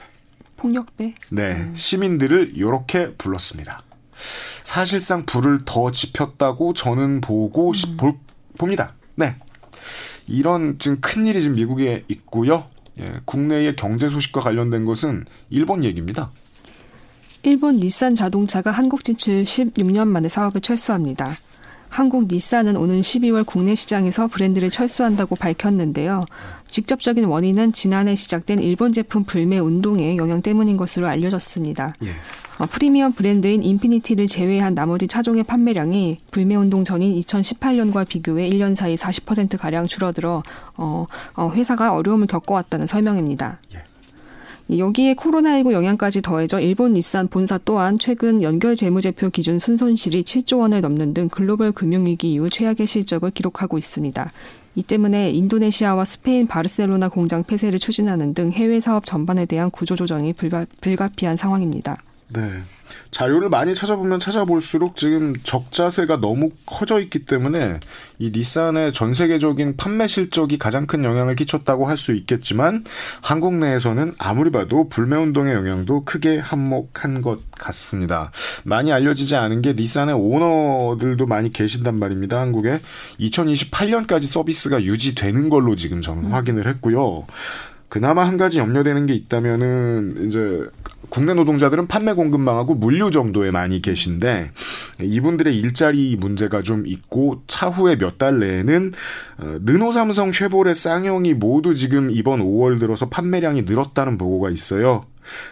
폭력배? 0.57 1.15
네. 1.31 1.53
음. 1.53 1.73
시민들을 1.75 2.53
이렇게 2.57 3.15
불렀습니다. 3.15 3.83
사실상 4.65 5.25
불을 5.25 5.61
더 5.65 5.93
지폈다고 5.93 6.75
저는 6.75 7.21
보고 7.21 7.71
음. 7.71 7.97
볼, 7.97 8.15
봅니다. 8.59 8.95
네. 9.15 9.37
이런 10.27 10.79
지금 10.79 11.01
큰 11.01 11.27
일이 11.27 11.41
지금 11.41 11.57
미국에 11.57 12.05
있고요. 12.09 12.67
예, 12.99 13.15
국내의 13.25 13.77
경제 13.77 14.09
소식과 14.09 14.41
관련된 14.41 14.85
것은 14.85 15.25
일본 15.49 15.85
얘기입니다. 15.85 16.31
일본 17.43 17.77
닛산 17.77 18.15
자동차가 18.15 18.71
한국 18.71 19.03
진출 19.05 19.45
16년 19.45 20.09
만에 20.09 20.29
사업을 20.29 20.61
철수합니다. 20.61 21.35
한국 21.91 22.29
닛산은 22.29 22.77
오는 22.77 23.01
12월 23.01 23.45
국내 23.45 23.75
시장에서 23.75 24.29
브랜드를 24.29 24.71
철수한다고 24.71 25.35
밝혔는데요. 25.35 26.25
직접적인 26.69 27.25
원인은 27.25 27.73
지난해 27.73 28.15
시작된 28.15 28.61
일본 28.61 28.93
제품 28.93 29.25
불매 29.25 29.59
운동의 29.59 30.17
영향 30.17 30.41
때문인 30.41 30.77
것으로 30.77 31.09
알려졌습니다. 31.09 31.93
예. 32.05 32.11
어, 32.59 32.67
프리미엄 32.67 33.13
브랜드인 33.13 33.65
인피니티를 33.65 34.27
제외한 34.27 34.75
나머지 34.75 35.09
차종의 35.09 35.43
판매량이 35.45 36.19
불매 36.31 36.55
운동 36.55 36.85
전인 36.85 37.19
2018년과 37.19 38.07
비교해 38.07 38.49
1년 38.49 38.77
사이 38.77 38.95
40%가량 38.95 39.89
줄어들어 39.89 40.45
어, 40.77 41.07
어, 41.35 41.51
회사가 41.51 41.93
어려움을 41.93 42.29
겪어왔다는 42.29 42.87
설명입니다. 42.87 43.59
예. 43.75 43.90
여기에 44.79 45.15
코로나19 45.15 45.73
영향까지 45.73 46.23
더해져 46.23 46.61
일본 46.61 46.93
닛산 46.93 47.29
본사 47.29 47.59
또한 47.65 47.99
최근 47.99 48.43
연결 48.43 48.77
재무제표 48.77 49.31
기준 49.31 49.59
순손실이 49.59 50.23
7조 50.23 50.61
원을 50.61 50.81
넘는 50.81 51.15
등 51.15 51.29
글로벌 51.29 51.73
금융위기 51.73 52.33
이후 52.33 52.49
최악의 52.49 52.87
실적을 52.87 53.31
기록하고 53.33 53.79
있습니다. 53.79 54.31
이 54.77 54.83
때문에 54.83 55.31
인도네시아와 55.31 56.05
스페인 56.05 56.47
바르셀로나 56.47 57.09
공장 57.09 57.43
폐쇄를 57.43 57.79
추진하는 57.79 58.35
등 58.35 58.53
해외 58.53 58.79
사업 58.79 59.05
전반에 59.05 59.47
대한 59.47 59.71
구조조정이 59.71 60.35
불가, 60.35 60.65
불가피한 60.81 61.37
상황입니다. 61.37 61.99
네. 62.33 62.41
자료를 63.13 63.51
많이 63.51 63.75
찾아보면 63.75 64.19
찾아볼수록 64.19 64.97
지금 64.97 65.35
적자세가 65.45 66.21
너무 66.21 66.51
커져 66.67 67.01
있기 67.01 67.21
때문에 67.25 67.79
이 68.19 68.31
닛산의 68.35 68.93
전 68.93 69.13
세계적인 69.13 69.77
판매 69.77 70.07
실적이 70.07 70.59
가장 70.59 70.87
큰 70.87 71.05
영향을 71.05 71.37
끼쳤다고 71.37 71.87
할 71.87 72.01
수 72.01 72.15
있겠지만 72.15 72.85
한국 73.21 73.55
내에서는 73.55 74.15
아무리 74.19 74.51
봐도 74.51 74.89
불매운동의 74.89 75.55
영향도 75.55 76.05
크게 76.05 76.39
한몫한 76.39 77.21
것 77.23 77.41
같습니다. 77.53 78.33
많이 78.65 78.93
알려지지 78.93 79.37
않은 79.37 79.63
게 79.63 79.75
닛산의 79.75 80.15
오너들도 80.15 81.27
많이 81.27 81.53
계신단 81.53 81.97
말입니다. 81.99 82.41
한국에 82.41 82.81
2028년까지 83.21 84.25
서비스가 84.25 84.83
유지되는 84.83 85.51
걸로 85.51 85.77
지금 85.77 86.01
저는 86.01 86.25
음. 86.25 86.33
확인을 86.33 86.67
했고요. 86.67 87.27
그나마 87.91 88.27
한 88.27 88.39
가지 88.39 88.59
염려되는 88.61 89.07
게 89.07 89.15
있다면은 89.15 90.27
이제 90.27 90.65
국내 91.11 91.35
노동자들은 91.35 91.89
판매 91.89 92.13
공급망하고 92.13 92.77
물류 92.77 93.11
정도에 93.11 93.51
많이 93.51 93.83
계신데 93.83 94.53
이분들의 95.03 95.59
일자리 95.59 96.17
문제가 96.17 96.63
좀 96.63 96.87
있고 96.87 97.43
차후에 97.49 97.97
몇 97.97 98.17
달 98.17 98.39
내에는 98.39 98.93
어, 99.39 99.57
르노 99.65 99.93
삼성 99.93 100.31
쉐보레 100.33 100.75
쌍용이 100.75 101.35
모두 101.35 101.75
지금 101.75 102.11
이번 102.11 102.41
5월 102.41 102.79
들어서 102.79 103.09
판매량이 103.09 103.63
늘었다는 103.63 104.19
보고가 104.19 104.51
있어요. 104.51 105.07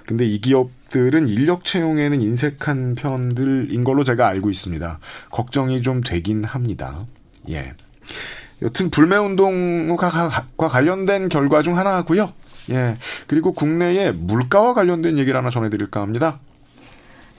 근데 0.06 0.24
이 0.26 0.40
기업들은 0.40 1.28
인력 1.28 1.64
채용에는 1.64 2.20
인색한 2.20 2.94
편들인 2.94 3.84
걸로 3.84 4.04
제가 4.04 4.28
알고 4.28 4.50
있습니다. 4.50 4.98
걱정이 5.30 5.82
좀 5.82 6.02
되긴 6.02 6.44
합니다. 6.44 7.06
예. 7.50 7.74
여튼 8.62 8.90
불매운동과 8.90 10.30
관련된 10.56 11.28
결과 11.28 11.62
중 11.62 11.76
하나고요. 11.78 12.32
예. 12.70 12.96
그리고 13.26 13.52
국내에 13.52 14.10
물가와 14.12 14.74
관련된 14.74 15.18
얘기를 15.18 15.38
하나 15.38 15.50
전해드릴까 15.50 16.00
합니다. 16.00 16.40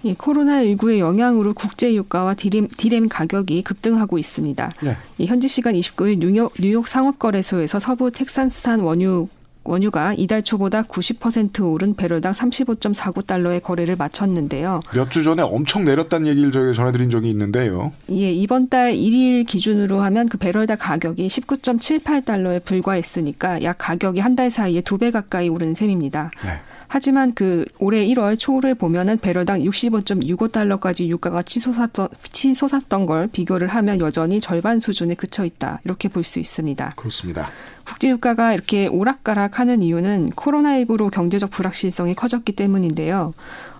이 0.02 0.16
코로나19의 0.16 1.00
영향으로 1.00 1.54
국제 1.54 1.94
유가와 1.94 2.36
디램, 2.36 2.70
디램 2.70 3.10
가격이 3.10 3.64
급등하고 3.64 4.18
있습니다. 4.18 4.72
네. 4.82 4.98
이 5.18 5.26
현지 5.26 5.50
시간 5.50 5.74
29일 5.74 6.20
뉴욕, 6.20 6.54
뉴욕 6.58 6.88
상업거래소에서 6.88 7.80
서부 7.80 8.10
텍사스산 8.10 8.80
원유 8.80 9.28
원유가 9.64 10.14
이달 10.18 10.42
초보다 10.42 10.84
90% 10.84 11.72
오른 11.72 11.94
배럴당 11.96 12.32
35.49달러의 12.34 13.62
거래를 13.62 13.96
마쳤는데요. 13.98 14.80
몇 14.96 15.10
주 15.10 15.24
전에 15.24 15.42
엄청 15.44 15.86
내렸다는 15.86 16.28
얘기를 16.28 16.52
저희 16.52 16.74
전해드린 16.74 17.10
적이 17.10 17.30
있는데요. 17.32 17.92
예, 18.12 18.32
이번 18.32 18.70
달 18.70 18.94
1일 18.94 19.46
기준으로 19.46 20.02
하면 20.02 20.28
그 20.30 20.38
배럴당 20.38 20.78
가격이 20.80 21.28
19.78달러에 21.28 22.64
불과했으니까 22.64 23.62
약 23.64 23.76
가격이 23.80 24.20
한 24.20 24.36
달 24.36 24.50
사이에 24.50 24.82
두 24.82 24.98
배 25.00 25.12
가까이 25.12 25.50
오른 25.50 25.74
셈입니다. 25.74 26.30
네. 26.44 26.50
하지만 26.92 27.34
그 27.36 27.66
올해 27.78 28.04
1월 28.08 28.38
초를 28.38 28.74
보면은 28.74 29.20
배럴당 29.20 29.60
65.65달러까지 29.62 31.06
유가가 31.08 31.44
치솟았던, 31.44 32.10
치솟았던 32.34 33.06
걸 33.06 33.28
비교를 33.28 33.68
하면 33.68 34.00
여전히 34.00 34.42
절반 34.42 34.80
수준에 34.80 35.14
그쳐 35.14 35.46
있다. 35.46 35.82
이렇게 35.86 36.10
볼 36.10 36.24
수 36.24 36.40
있습니다. 36.40 36.94
그렇습니다. 36.96 37.48
국제유가가 37.86 38.54
이렇게 38.54 38.88
오락가락하는 38.88 39.82
이유는 39.84 40.32
코로나19로 40.32 41.10
경제적 41.12 41.52
불확실성이 41.52 42.14
커졌기 42.16 42.52
때문인데요. 42.54 43.34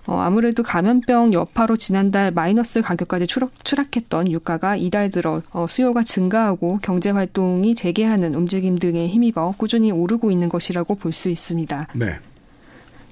어, 0.06 0.18
아무래도 0.20 0.62
감염병 0.62 1.32
여파로 1.32 1.76
지난달 1.76 2.30
마이너스 2.30 2.80
가격까지 2.80 3.26
추락, 3.26 3.50
추락했던 3.64 4.30
유가가 4.32 4.74
이달 4.76 5.10
들어 5.10 5.42
어, 5.50 5.66
수요가 5.68 6.02
증가하고 6.02 6.78
경제 6.82 7.10
활동이 7.10 7.74
재개하는 7.74 8.34
움직임 8.34 8.78
등에 8.78 9.06
힘입어 9.08 9.54
꾸준히 9.58 9.90
오르고 9.90 10.30
있는 10.30 10.48
것이라고 10.48 10.94
볼 10.94 11.12
수 11.12 11.28
있습니다. 11.28 11.88
네. 11.94 12.18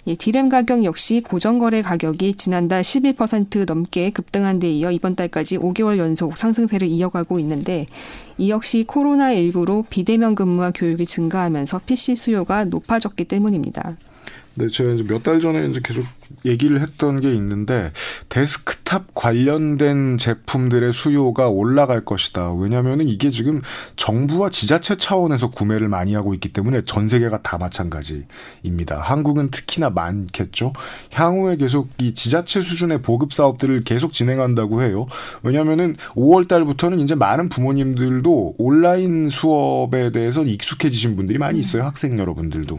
예, 0.09 0.15
디램 0.15 0.49
가격 0.49 0.85
역시 0.85 1.21
고정거래 1.21 1.83
가격이 1.83 2.35
지난달 2.35 2.81
11% 2.81 3.67
넘게 3.67 4.09
급등한 4.11 4.59
데 4.59 4.71
이어 4.71 4.91
이번 4.91 5.15
달까지 5.15 5.59
5개월 5.59 5.99
연속 5.99 6.39
상승세를 6.39 6.89
이어가고 6.89 7.39
있는데 7.41 7.85
이 8.39 8.49
역시 8.49 8.87
코로나19로 8.89 9.85
비대면 9.91 10.35
근무와 10.35 10.71
교육이 10.75 11.05
증가하면서 11.05 11.83
PC 11.85 12.17
수요가 12.17 12.65
높아졌기 12.65 13.25
때문입니다. 13.25 13.99
네, 14.55 14.69
제가 14.69 14.93
이제 14.95 15.05
몇 15.05 15.23
달 15.23 15.41
전에 15.41 15.67
이제 15.67 15.79
계속 15.85 16.05
얘기를 16.45 16.81
했던 16.81 17.21
게 17.21 17.33
있는데 17.35 17.93
데스크탑 18.29 19.15
관련된 19.15 20.17
제품들의 20.17 20.93
수요가 20.93 21.49
올라갈 21.49 22.05
것이다. 22.05 22.53
왜냐하면 22.55 23.01
이게 23.09 23.31
지금 23.31 23.63
정부와 23.97 24.51
지자체 24.51 24.97
차원에서 24.97 25.51
구매를 25.51 25.89
많이 25.89 26.15
하고 26.15 26.35
있기 26.35 26.51
때문에 26.51 26.83
전 26.85 27.09
세계가 27.09 27.43
다 27.43 27.59
마찬가지입니다. 27.59 29.01
한국은 29.01 29.51
특히나 29.51 29.91
많겠죠. 29.91 30.73
향후에 31.13 31.57
계속 31.57 31.89
이 31.99 32.15
지자체 32.15 32.63
수준의 32.63 33.03
보급 33.03 33.33
사업들을 33.33 33.83
계속 33.83 34.13
진행한다고 34.13 34.83
해요. 34.83 35.07
왜냐하면은 35.43 35.97
5월 36.15 36.49
달부터는 36.49 37.01
이제 37.01 37.15
많은 37.15 37.49
부모님들도 37.49 38.55
온라인 38.59 39.29
수업에 39.29 40.11
대해서 40.13 40.45
익숙해지신 40.45 41.17
분들이 41.17 41.39
많이 41.39 41.59
있어요. 41.59 41.85
학생 41.85 42.19
여러분들도. 42.19 42.79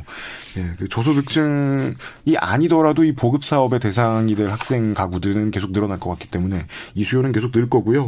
예, 0.57 0.65
그 0.77 0.87
저소득층이 0.87 2.37
아니더라도 2.37 3.03
이 3.03 3.13
보급 3.13 3.43
사업의 3.43 3.79
대상이 3.79 4.35
될 4.35 4.49
학생 4.49 4.93
가구들은 4.93 5.51
계속 5.51 5.71
늘어날 5.71 5.99
것 5.99 6.09
같기 6.11 6.29
때문에 6.29 6.65
이 6.95 7.03
수요는 7.03 7.31
계속 7.31 7.51
늘 7.51 7.69
거고요. 7.69 8.07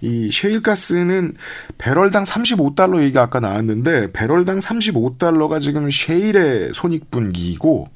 이 0.00 0.30
셰일가스는 0.30 1.34
배럴당 1.78 2.24
35달러 2.24 3.02
얘기가 3.02 3.22
아까 3.22 3.40
나왔는데 3.40 4.12
배럴당 4.12 4.58
35달러가 4.58 5.60
지금 5.60 5.90
셰일의 5.90 6.72
손익분기이고 6.74 7.88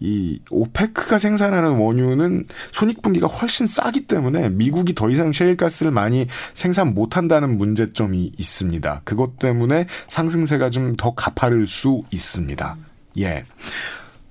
이 0.00 0.40
오페크가 0.50 1.18
생산하는 1.18 1.78
원유는 1.78 2.46
손익분기가 2.72 3.26
훨씬 3.26 3.66
싸기 3.66 4.06
때문에 4.06 4.50
미국이 4.50 4.94
더 4.94 5.10
이상 5.10 5.32
셰일가스를 5.32 5.90
많이 5.90 6.26
생산 6.54 6.94
못한다는 6.94 7.56
문제점이 7.58 8.32
있습니다. 8.38 9.00
그것 9.04 9.38
때문에 9.38 9.86
상승세가 10.08 10.70
좀 10.70 10.88
더 10.96 11.14
가파를 11.14 11.66
수 11.66 12.02
있습니다. 12.10 12.76
예. 13.20 13.44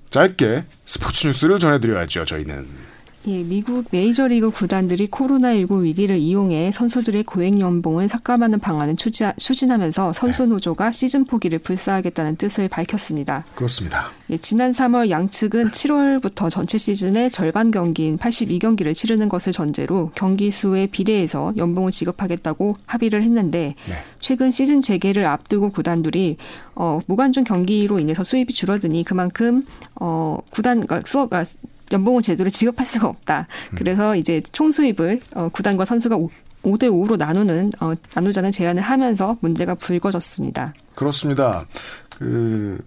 짧게 0.09 0.65
스포츠 0.85 1.27
뉴스를 1.27 1.59
전해드려야죠, 1.59 2.25
저희는. 2.25 2.67
예, 3.27 3.43
미국 3.43 3.83
메이저리그 3.91 4.51
구단들이 4.51 5.07
코로나19 5.07 5.83
위기를 5.83 6.17
이용해 6.17 6.71
선수들의 6.71 7.25
고액 7.25 7.59
연봉을 7.59 8.07
삭감하는 8.07 8.59
방안을 8.59 8.95
추진 8.95 9.71
하면서 9.71 10.13
선수 10.13 10.43
네. 10.43 10.49
노조가 10.49 10.93
시즌 10.93 11.25
포기를 11.25 11.59
불사하겠다는 11.59 12.37
뜻을 12.37 12.69
밝혔습니다. 12.69 13.43
그렇습니다. 13.53 14.11
예, 14.29 14.37
지난 14.37 14.71
3월 14.71 15.09
양측은 15.09 15.71
7월부터 15.71 16.49
전체 16.49 16.77
시즌의 16.77 17.29
절반 17.29 17.69
경기인 17.69 18.17
82경기를 18.17 18.93
치르는 18.93 19.27
것을 19.27 19.51
전제로 19.51 20.09
경기 20.15 20.49
수에 20.49 20.87
비례해서 20.87 21.51
연봉을 21.57 21.91
지급하겠다고 21.91 22.77
합의를 22.85 23.23
했는데 23.23 23.75
네. 23.89 23.93
최근 24.21 24.51
시즌 24.51 24.79
재개를 24.79 25.25
앞두고 25.25 25.71
구단들이 25.71 26.37
어, 26.75 27.01
무관중 27.07 27.43
경기로 27.43 27.99
인해서 27.99 28.23
수입이 28.23 28.53
줄어드니 28.53 29.03
그만큼 29.03 29.65
어, 29.95 30.37
구단 30.49 30.85
그러니까 30.85 31.05
수업 31.05 31.33
아, 31.33 31.43
연봉을 31.91 32.21
제대로 32.21 32.49
지급할 32.49 32.85
수가 32.85 33.07
없다. 33.07 33.47
그래서 33.75 34.15
이제 34.15 34.39
총수입을 34.39 35.21
어, 35.35 35.49
구단과 35.49 35.85
선수가 35.85 36.17
5, 36.63 36.77
대 36.77 36.89
5로 36.89 37.17
나누는 37.17 37.71
어, 37.79 37.93
나누자는 38.13 38.51
제안을 38.51 38.81
하면서 38.81 39.37
문제가 39.41 39.75
불거졌습니다. 39.75 40.73
그렇습니다. 40.95 41.65
그 42.17 42.79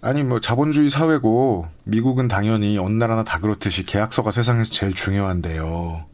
아니 0.00 0.24
뭐 0.24 0.40
자본주의 0.40 0.90
사회고 0.90 1.68
미국은 1.84 2.26
당연히 2.26 2.76
어느 2.76 2.94
나라나 2.94 3.22
다 3.22 3.38
그렇듯이 3.38 3.86
계약서가 3.86 4.32
세상에서 4.32 4.72
제일 4.72 4.94
중요한데요. 4.94 6.04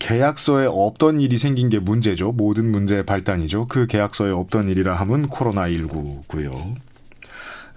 계약서에 0.00 0.66
없던 0.66 1.20
일이 1.20 1.38
생긴 1.38 1.68
게 1.68 1.78
문제죠. 1.78 2.32
모든 2.32 2.70
문제의 2.70 3.04
발단이죠. 3.04 3.66
그 3.66 3.86
계약서에 3.86 4.32
없던 4.32 4.68
일이라 4.68 4.94
함은 4.94 5.28
코로나19고요. 5.28 6.74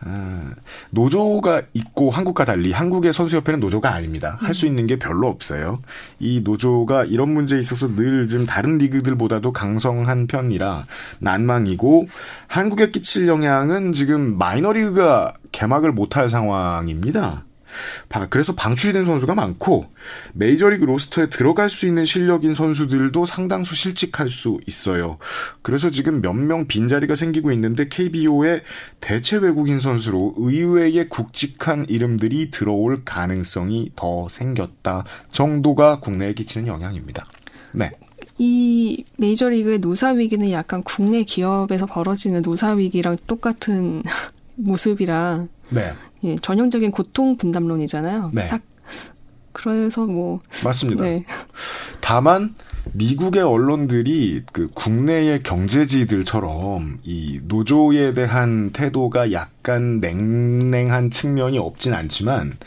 아, 0.06 0.52
노조가 0.92 1.62
있고 1.74 2.12
한국과 2.12 2.46
달리 2.46 2.72
한국의 2.72 3.14
선수협회는 3.14 3.60
노조가 3.60 3.94
아닙니다. 3.94 4.38
할 4.42 4.54
수 4.54 4.66
있는 4.68 4.86
게 4.88 4.98
별로 5.00 5.28
없어요. 5.30 5.82
이 6.20 6.42
노조가 6.44 7.06
이런 7.06 7.30
문제에 7.34 7.60
있어서 7.60 7.88
늘 7.96 8.28
좀 8.28 8.46
다른 8.46 8.78
리그들보다도 8.78 9.52
강성한 9.52 10.28
편이라 10.28 10.86
난망이고 11.20 12.08
한국에 12.48 12.90
끼칠 12.92 13.28
영향은 13.28 13.92
지금 13.94 14.38
마이너리그가 14.38 15.34
개막을 15.52 15.92
못할 15.92 16.30
상황입니다. 16.30 17.46
그래서 18.30 18.54
방출이 18.54 18.94
된 18.94 19.06
선수가 19.06 19.34
많고 19.34 19.88
메이저리그 20.34 20.86
로스터에 20.86 21.30
들어갈 21.30 21.70
수 21.70 21.88
있는 21.88 22.06
실력인 22.06 22.54
선수들도 22.54 23.26
상당수 23.26 23.76
실직할 23.76 24.30
수 24.30 24.60
있어요. 24.68 25.18
그래서 25.62 25.90
지금 25.90 26.22
몇 26.22 26.34
명 26.44 26.68
빈자리가 26.68 27.16
생기고 27.16 27.52
있는데 27.54 27.88
KBO에 27.88 28.62
대체 29.00 29.38
외국인 29.38 29.80
선수로 29.80 30.36
의외의 30.38 31.10
굵직한 31.10 31.86
이름들이 31.88 32.52
들어올 32.52 33.04
가능성이 33.06 33.92
더 33.96 34.28
생겼다 34.30 35.06
정도가 35.32 36.00
국내에 36.00 36.34
끼치는 36.34 36.68
영향입니다. 36.68 37.26
네. 37.72 37.92
이 38.38 39.04
메이저리그의 39.18 39.80
노사 39.80 40.10
위기는 40.10 40.50
약간 40.52 40.84
국내 40.84 41.24
기업에서 41.24 41.86
벌어지는 41.86 42.42
노사 42.42 42.72
위기랑 42.72 43.18
똑같은 43.28 44.04
모습이라 44.56 45.48
네. 45.70 45.94
예, 46.24 46.36
전형적인 46.36 46.92
고통 46.92 47.38
분담론이잖아요. 47.38 48.32
네. 48.34 48.48
사, 48.48 48.60
그래서 49.52 50.06
뭐 50.06 50.40
맞습니다. 50.64 51.04
네. 51.04 51.26
다만 52.02 52.56
미국의 52.94 53.42
언론들이 53.42 54.44
그 54.52 54.70
국내의 54.74 55.44
경제지들처럼 55.44 57.00
이 57.04 57.40
노조에 57.46 58.14
대한 58.14 58.72
태도가 58.72 59.32
약간 59.32 60.00
냉랭한 60.00 61.12
측면이 61.12 61.58
없진 61.60 61.94
않지만 61.94 62.58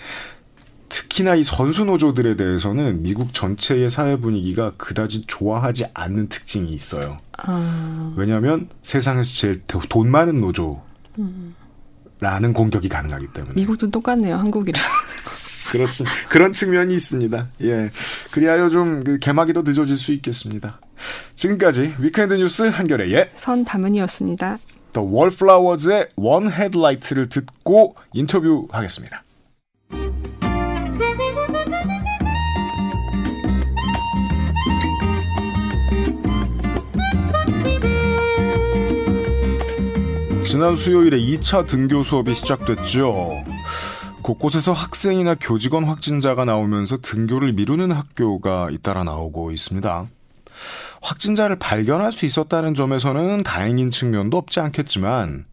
특히나 0.89 1.35
이 1.35 1.45
선수 1.45 1.85
노조들에 1.85 2.37
대해서는 2.37 3.03
미국 3.03 3.35
전체의 3.35 3.91
사회 3.91 4.17
분위기가 4.17 4.73
그다지 4.77 5.27
좋아하지 5.27 5.87
않는 5.93 6.29
특징이 6.29 6.71
있어요. 6.71 7.19
아... 7.37 8.15
왜냐하면 8.17 8.69
세상에서 8.83 9.35
제일 9.35 9.63
돈 9.67 10.11
많은 10.11 10.41
노조. 10.41 10.83
음. 11.19 11.55
라는 12.21 12.53
공격이 12.53 12.89
가능하기 12.89 13.29
때문에. 13.29 13.55
미국도 13.55 13.91
똑같네요, 13.91 14.37
한국이랑. 14.37 14.83
그렇습니다. 15.71 16.15
그런 16.29 16.53
측면이 16.53 16.95
있습니다. 16.95 17.49
예. 17.63 17.91
그리하여 18.31 18.71
좀 18.71 19.03
그 19.05 19.19
개막이 19.19 19.53
더 19.53 19.63
늦어질 19.63 19.97
수 19.97 20.13
있겠습니다. 20.13 20.81
지금까지 21.35 21.95
weekend 21.99 22.35
뉴스 22.35 22.63
한겨레의 22.63 23.31
선담은이었습니다. 23.35 24.59
The 24.93 25.07
Wallflowers의 25.07 26.09
One 26.17 26.49
Headlight를 26.49 27.29
듣고 27.29 27.97
인터뷰하겠습니다. 28.15 29.25
지난 40.57 40.75
수요일에 40.75 41.19
2차 41.19 41.67
등교 41.67 42.03
수업이 42.03 42.33
시작됐죠. 42.33 43.45
곳곳에서 44.23 44.73
학생이나 44.73 45.35
교직원 45.39 45.85
확진자가 45.85 46.47
나오면서 46.47 46.97
등교를 46.97 47.53
미루는 47.53 47.93
학교가 47.93 48.71
잇따라 48.71 49.05
나오고 49.05 49.51
있습니다. 49.51 50.07
확진자를 51.03 51.57
발견할 51.59 52.11
수 52.11 52.25
있었다는 52.25 52.73
점에서는 52.73 53.43
다행인 53.43 53.91
측면도 53.91 54.39
없지 54.39 54.61
않겠지만 54.61 55.45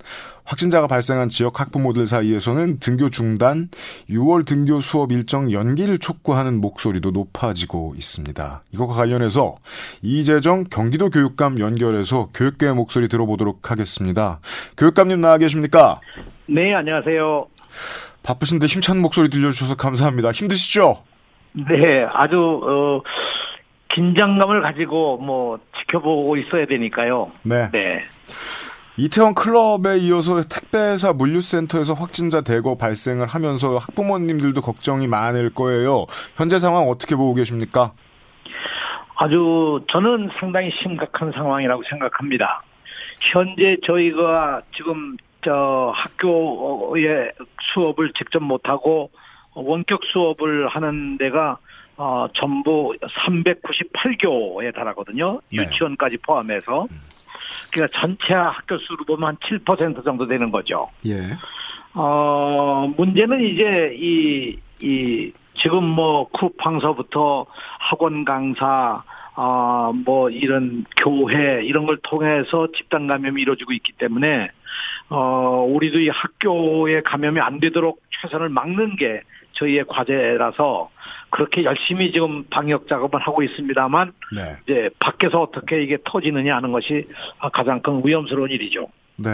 확진자가 0.46 0.88
발생한 0.88 1.30
지역 1.30 1.60
학부모들 1.60 2.06
사이에서는 2.06 2.80
등교 2.80 3.10
중단, 3.10 3.70
6월 4.10 4.46
등교 4.46 4.80
수업 4.82 5.12
일정 5.12 5.52
연기를 5.52 6.00
촉구하는 6.00 6.60
목소리도 6.60 7.12
높아지고 7.12 7.94
있습니다. 7.96 8.64
이것과 8.74 8.94
관련해서 8.94 9.56
이재정 10.02 10.66
경기도 10.66 11.10
교육감 11.10 11.60
연결해서 11.60 12.30
교육계의 12.34 12.76
목소리 12.76 13.08
들어보도록 13.08 13.72
하겠습니다. 13.72 14.40
교육감님 14.78 15.22
나와 15.22 15.38
계십니까? 15.38 16.00
네, 16.48 16.74
안녕하세요. 16.74 17.48
바쁘신데 18.24 18.68
힘찬 18.68 19.00
목소리 19.00 19.30
들려주셔서 19.30 19.76
감사합니다. 19.76 20.32
힘드시죠? 20.32 20.98
네, 21.54 22.06
아주 22.12 22.38
어, 22.64 23.02
긴장감을 23.94 24.62
가지고 24.62 25.18
뭐 25.18 25.60
지켜보고 25.80 26.38
있어야 26.38 26.66
되니까요. 26.66 27.32
네. 27.44 27.70
네. 27.72 28.04
이태원 28.96 29.34
클럽에 29.34 29.98
이어서 30.02 30.44
택배사 30.44 31.14
물류센터에서 31.14 31.94
확진자 31.96 32.42
대거 32.42 32.78
발생을 32.78 33.26
하면서 33.26 33.78
학부모님들도 33.78 34.62
걱정이 34.62 35.08
많을 35.08 35.52
거예요. 35.52 36.06
현재 36.36 36.60
상황 36.60 36.88
어떻게 36.88 37.16
보고 37.16 37.34
계십니까? 37.34 37.94
아주 39.16 39.84
저는 39.90 40.30
상당히 40.40 40.72
심각한 40.82 41.32
상황이라고 41.32 41.82
생각합니다. 41.90 42.62
현재 43.32 43.78
저희가 43.84 44.62
지금 44.76 45.18
저 45.44 45.92
학교에 45.96 47.32
수업을 47.74 48.14
직접 48.14 48.42
못하고 48.44 49.10
원격 49.56 50.02
수업을 50.12 50.68
하는 50.68 51.18
데가 51.18 51.58
어, 51.96 52.28
전부 52.34 52.94
398교에 53.02 54.74
달하거든요. 54.74 55.42
네. 55.52 55.62
유치원까지 55.64 56.18
포함해서. 56.18 56.84
음. 56.84 57.23
그러니까 57.74 58.00
전체 58.00 58.34
학교 58.34 58.78
수로 58.78 59.04
보면 59.06 59.30
한 59.30 59.38
7% 59.38 60.06
정도 60.06 60.28
되는 60.28 60.52
거죠. 60.52 60.88
예. 61.06 61.18
어, 61.94 62.92
문제는 62.96 63.44
이제 63.44 63.96
이, 64.00 64.58
이, 64.82 65.32
지금 65.56 65.84
뭐 65.84 66.28
쿠팡서부터 66.30 67.46
학원 67.80 68.26
강사, 68.26 69.04
아, 69.36 69.92
뭐 70.06 70.30
이런 70.30 70.86
교회 70.98 71.64
이런 71.64 71.86
걸 71.86 71.98
통해서 72.04 72.68
집단 72.76 73.08
감염이 73.08 73.42
이루어지고 73.42 73.74
있기 73.74 73.94
때문에 73.94 74.50
어, 75.10 75.66
우리도 75.68 76.00
이 76.00 76.10
학교에 76.10 77.02
감염이 77.02 77.40
안 77.40 77.60
되도록 77.60 78.02
최선을 78.22 78.50
막는 78.50 78.96
게 78.98 79.22
저희의 79.54 79.86
과제라서 79.88 80.90
그렇게 81.34 81.64
열심히 81.64 82.12
지금 82.12 82.44
방역 82.52 82.88
작업을 82.88 83.20
하고 83.20 83.42
있습니다만 83.42 84.14
네. 84.36 84.56
이제 84.64 84.90
밖에서 85.00 85.42
어떻게 85.42 85.82
이게 85.82 85.98
터지느냐 86.06 86.56
하는 86.56 86.72
것이 86.72 87.08
가장 87.52 87.82
큰 87.82 88.04
위험스러운 88.06 88.52
일이죠. 88.52 88.88
네. 89.16 89.30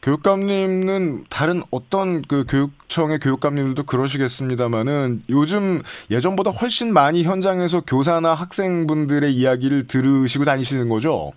교육감님은 0.00 1.24
다른 1.28 1.62
어떤 1.70 2.22
그 2.22 2.44
교육청의 2.48 3.18
교육감님들도 3.18 3.84
그러시겠습니다만은 3.84 5.24
요즘 5.28 5.82
예전보다 6.10 6.50
훨씬 6.50 6.94
많이 6.94 7.22
현장에서 7.22 7.82
교사나 7.82 8.32
학생분들의 8.32 9.30
이야기를 9.30 9.86
들으시고 9.86 10.46
다니시는 10.46 10.88
거죠? 10.88 11.32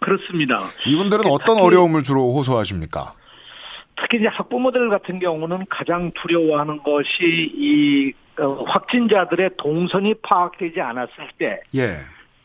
그렇습니다. 0.00 0.60
이분들은 0.86 1.24
어떤 1.30 1.58
어려움을 1.58 2.02
주로 2.02 2.34
호소하십니까? 2.34 3.14
특히 3.96 4.18
이제 4.18 4.26
학부모들 4.28 4.90
같은 4.90 5.18
경우는 5.20 5.64
가장 5.70 6.10
두려워하는 6.20 6.82
것이 6.82 7.08
이 7.22 8.12
어, 8.29 8.29
확진자들의 8.46 9.50
동선이 9.56 10.14
파악되지 10.22 10.80
않았을 10.80 11.28
때, 11.38 11.60
예. 11.74 11.96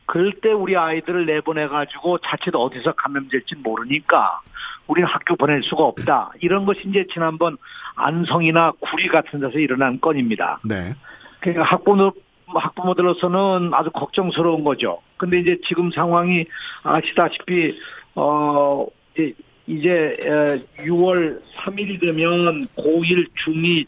그럴 0.06 0.34
때 0.34 0.52
우리 0.52 0.78
아이들을 0.78 1.26
내보내 1.26 1.68
가지고 1.68 2.20
자칫 2.20 2.54
어디서 2.54 2.94
감염될지 2.94 3.56
모르니까 3.56 4.40
우리는 4.88 5.08
학교 5.10 5.36
보낼 5.36 5.64
수가 5.64 5.84
없다. 5.84 6.32
이런 6.42 6.66
것이 6.66 6.82
이제 6.86 7.06
지난번 7.12 7.58
안성이나 7.96 8.74
구리 8.80 9.08
같은 9.08 9.40
데서 9.40 9.58
일어난 9.58 10.00
건입니다. 10.00 10.60
네. 10.64 10.94
그러니까 11.40 11.64
학부모 11.64 12.14
학부모들로서는 12.48 13.72
아주 13.74 13.90
걱정스러운 13.92 14.64
거죠. 14.64 15.02
근데 15.18 15.40
이제 15.40 15.58
지금 15.68 15.90
상황이 15.92 16.46
아시다시피 16.84 17.80
어 18.14 18.86
이제 19.16 19.34
이제 19.68 20.16
6월 20.78 21.42
3일이 21.58 22.00
되면 22.00 22.68
고1, 22.78 23.28
중2, 23.46 23.88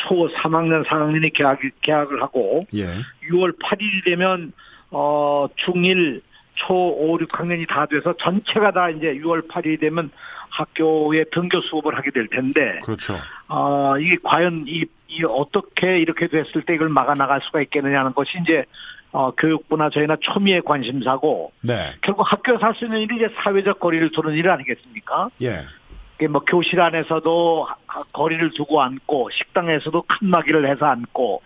초 0.00 0.28
3학년, 0.28 0.84
4학년이 0.86 1.32
개학, 1.34 1.58
개학을 1.82 2.22
하고 2.22 2.66
예. 2.74 2.86
6월 3.30 3.58
8일이 3.58 4.04
되면 4.04 4.52
어 4.90 5.46
중1, 5.64 6.20
초 6.54 6.74
5, 6.74 7.18
6학년이 7.18 7.68
다 7.68 7.86
돼서 7.86 8.14
전체가 8.18 8.72
다 8.72 8.90
이제 8.90 9.14
6월 9.14 9.48
8일이 9.48 9.80
되면 9.80 10.10
학교에 10.50 11.24
등교 11.32 11.60
수업을 11.62 11.96
하게 11.96 12.10
될 12.10 12.26
텐데 12.28 12.80
그렇죠. 12.82 13.16
어, 13.48 13.96
이게 13.98 14.16
과연 14.22 14.64
이, 14.66 14.84
이 15.08 15.24
어떻게 15.24 15.98
이렇게 15.98 16.26
됐을 16.26 16.62
때 16.62 16.74
이걸 16.74 16.88
막아 16.88 17.14
나갈 17.14 17.40
수가 17.42 17.60
있겠느냐는 17.62 18.12
것이 18.14 18.38
이제 18.42 18.64
어, 19.12 19.30
교육부나 19.32 19.90
저희나 19.90 20.16
초미의 20.20 20.62
관심사고 20.62 21.52
네. 21.62 21.92
결국 22.00 22.22
학교에서 22.30 22.66
할 22.66 22.74
수 22.74 22.84
있는 22.84 23.00
일이 23.00 23.16
이제 23.16 23.28
사회적 23.42 23.78
거리를 23.80 24.10
두는 24.12 24.34
일 24.34 24.48
아니겠습니까? 24.50 25.30
예. 25.42 25.60
이게 26.20 26.28
뭐 26.28 26.42
교실 26.42 26.78
안에서도 26.82 27.66
하- 27.86 28.02
거리를 28.12 28.50
두고 28.50 28.82
앉고 28.82 29.30
식당에서도 29.32 30.02
큰 30.02 30.28
마기를 30.28 30.70
해서 30.70 30.84
앉고 30.84 31.42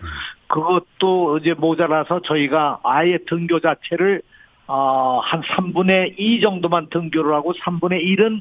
그것도 0.48 1.38
이제 1.38 1.54
모자라서 1.54 2.20
저희가 2.22 2.80
아예 2.82 3.18
등교 3.28 3.60
자체를 3.60 4.22
어, 4.66 5.20
한 5.22 5.42
3분의 5.42 6.14
2 6.18 6.40
정도만 6.40 6.88
등교를 6.90 7.34
하고 7.34 7.52
3분의 7.52 8.02
1은 8.18 8.40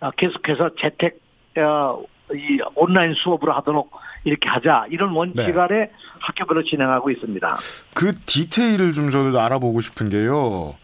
어, 0.00 0.10
계속해서 0.12 0.70
재택 0.80 1.20
어, 1.58 2.02
이 2.32 2.58
온라인 2.74 3.12
수업으로 3.12 3.52
하도록 3.52 3.90
이렇게 4.24 4.48
하자 4.48 4.86
이런 4.88 5.10
원칙 5.10 5.44
네. 5.54 5.60
아래 5.60 5.90
학교별로 6.20 6.62
진행하고 6.62 7.10
있습니다. 7.10 7.56
그 7.94 8.18
디테일을 8.24 8.92
좀 8.92 9.10
저도 9.10 9.38
알아보고 9.38 9.82
싶은 9.82 10.08
게요. 10.08 10.74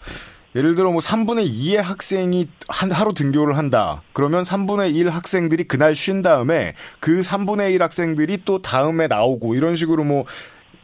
예를 0.56 0.74
들어 0.74 0.90
뭐 0.90 1.00
3분의 1.00 1.48
2의 1.48 1.76
학생이 1.76 2.48
한 2.68 2.90
하루 2.90 3.14
등교를 3.14 3.56
한다. 3.56 4.02
그러면 4.12 4.42
3분의 4.42 4.94
1 4.94 5.08
학생들이 5.08 5.64
그날 5.64 5.94
쉰 5.94 6.22
다음에 6.22 6.74
그 6.98 7.20
3분의 7.20 7.72
1 7.72 7.82
학생들이 7.82 8.38
또 8.44 8.60
다음에 8.60 9.06
나오고 9.06 9.54
이런 9.54 9.76
식으로 9.76 10.02
뭐 10.02 10.24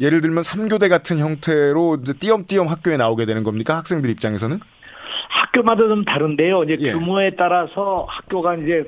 예를 0.00 0.20
들면 0.20 0.42
3교대 0.44 0.88
같은 0.88 1.18
형태로 1.18 1.98
이제 2.02 2.12
띄엄띄엄 2.12 2.68
학교에 2.68 2.96
나오게 2.96 3.26
되는 3.26 3.42
겁니까? 3.42 3.76
학생들 3.76 4.10
입장에서는? 4.10 4.60
학교마다 5.28 5.88
좀 5.88 6.04
다른데요. 6.04 6.62
이제 6.64 6.76
예. 6.80 6.92
규모에 6.92 7.32
따라서 7.36 8.06
학교가 8.08 8.54
이제 8.56 8.84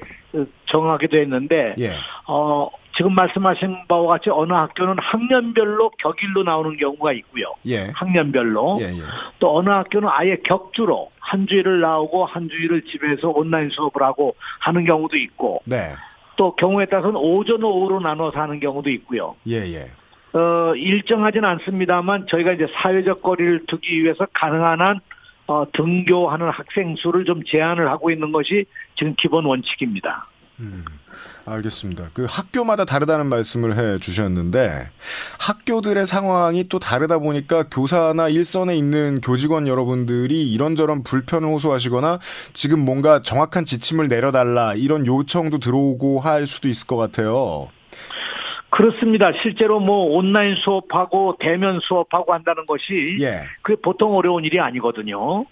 정하게 0.66 1.06
됐는데 1.06 1.74
예. 1.78 1.92
어, 2.26 2.70
지금 2.96 3.14
말씀하신 3.14 3.86
바와 3.86 4.08
같이 4.08 4.28
어느 4.30 4.52
학교는 4.52 4.96
학년별로 4.98 5.90
격일로 5.98 6.42
나오는 6.42 6.76
경우가 6.76 7.12
있고요. 7.12 7.54
예. 7.66 7.90
학년별로. 7.94 8.78
예, 8.80 8.86
예. 8.86 9.02
또 9.38 9.56
어느 9.56 9.70
학교는 9.70 10.08
아예 10.10 10.36
격주로 10.44 11.10
한 11.20 11.46
주일을 11.46 11.80
나오고 11.80 12.26
한 12.26 12.48
주일을 12.48 12.82
집에서 12.82 13.28
온라인 13.28 13.70
수업을 13.70 14.02
하고 14.02 14.34
하는 14.60 14.84
경우도 14.84 15.16
있고 15.16 15.62
네. 15.64 15.92
또 16.36 16.54
경우에 16.56 16.86
따라서는 16.86 17.16
오전 17.16 17.62
오후로 17.62 18.00
나눠서 18.00 18.38
하는 18.38 18.60
경우도 18.60 18.90
있고요. 18.90 19.36
예, 19.48 19.56
예. 19.72 19.86
어, 20.36 20.74
일정하지는 20.74 21.48
않습니다만 21.48 22.26
저희가 22.28 22.52
이제 22.52 22.66
사회적 22.82 23.22
거리를 23.22 23.66
두기 23.66 24.02
위해서 24.02 24.26
가능한 24.32 24.80
한 24.80 25.00
어, 25.48 25.64
등교하는 25.72 26.50
학생 26.50 26.94
수를 26.96 27.24
좀 27.24 27.42
제한을 27.44 27.88
하고 27.88 28.10
있는 28.10 28.32
것이 28.32 28.66
지금 28.96 29.14
기본 29.18 29.46
원칙입니다. 29.46 30.26
음, 30.60 30.84
알겠습니다. 31.46 32.10
그 32.12 32.26
학교마다 32.28 32.84
다르다는 32.84 33.26
말씀을 33.26 33.76
해 33.78 33.98
주셨는데 33.98 34.90
학교들의 35.40 36.04
상황이 36.06 36.68
또 36.68 36.78
다르다 36.78 37.18
보니까 37.18 37.64
교사나 37.70 38.28
일선에 38.28 38.76
있는 38.76 39.22
교직원 39.22 39.66
여러분들이 39.66 40.52
이런저런 40.52 41.02
불편을 41.02 41.48
호소하시거나 41.48 42.18
지금 42.52 42.84
뭔가 42.84 43.22
정확한 43.22 43.64
지침을 43.64 44.08
내려달라 44.08 44.74
이런 44.74 45.06
요청도 45.06 45.60
들어오고 45.60 46.20
할 46.20 46.46
수도 46.46 46.68
있을 46.68 46.86
것 46.86 46.96
같아요. 46.96 47.70
그렇습니다. 48.70 49.32
실제로 49.42 49.80
뭐 49.80 50.16
온라인 50.16 50.54
수업하고 50.54 51.36
대면 51.40 51.80
수업하고 51.82 52.34
한다는 52.34 52.66
것이 52.66 53.16
예. 53.20 53.42
그게 53.62 53.80
보통 53.82 54.14
어려운 54.16 54.44
일이 54.44 54.60
아니거든요. 54.60 55.46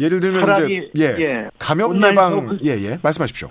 예를 0.00 0.20
들면 0.20 0.70
이제 0.70 0.90
예. 0.96 1.02
예. 1.20 1.50
감염 1.58 1.96
예방 2.02 2.48
수업을- 2.48 2.64
예, 2.64 2.70
예. 2.90 2.96
말씀하십시오. 3.02 3.50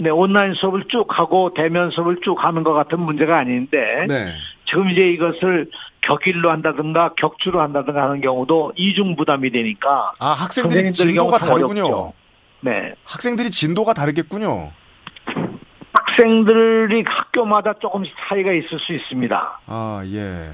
네, 0.00 0.10
온라인 0.10 0.54
수업을 0.54 0.84
쭉 0.88 1.06
하고 1.10 1.52
대면 1.54 1.90
수업을 1.90 2.18
쭉 2.22 2.36
하는 2.42 2.62
것 2.62 2.72
같은 2.72 3.00
문제가 3.00 3.36
아닌데 3.38 4.06
네. 4.06 4.28
지금 4.68 4.88
이제 4.90 5.10
이것을 5.10 5.68
격일로 6.02 6.50
한다든가 6.52 7.14
격주로 7.16 7.60
한다든가 7.60 8.04
하는 8.04 8.20
경우도 8.20 8.74
이중 8.76 9.16
부담이 9.16 9.50
되니까 9.50 10.12
아, 10.20 10.28
학생들이 10.28 10.92
진도가 10.92 11.38
다르군요. 11.38 11.84
어렵죠. 11.86 12.12
네. 12.60 12.94
학생들이 13.04 13.50
진도가 13.50 13.92
다르겠군요. 13.92 14.70
학생들이 16.28 17.04
학교마다 17.06 17.74
조금씩 17.74 18.12
차이가 18.28 18.52
있을 18.52 18.78
수 18.80 18.92
있습니다. 18.92 19.60
아, 19.66 20.02
예. 20.06 20.50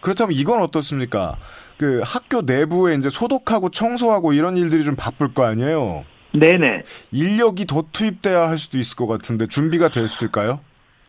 그렇다면 0.00 0.32
이건 0.36 0.60
어떻습니까? 0.62 1.36
그 1.78 2.02
학교 2.04 2.42
내부에 2.42 2.94
이제 2.94 3.08
소독하고 3.10 3.70
청소하고 3.70 4.32
이런 4.32 4.56
일들이 4.56 4.84
좀 4.84 4.94
바쁠 4.96 5.34
거 5.34 5.44
아니에요? 5.44 6.04
네네. 6.32 6.82
인력이 7.12 7.66
더 7.66 7.82
투입돼야 7.92 8.48
할 8.48 8.58
수도 8.58 8.78
있을 8.78 8.96
것 8.96 9.06
같은데 9.06 9.46
준비가 9.46 9.88
됐을까요? 9.88 10.60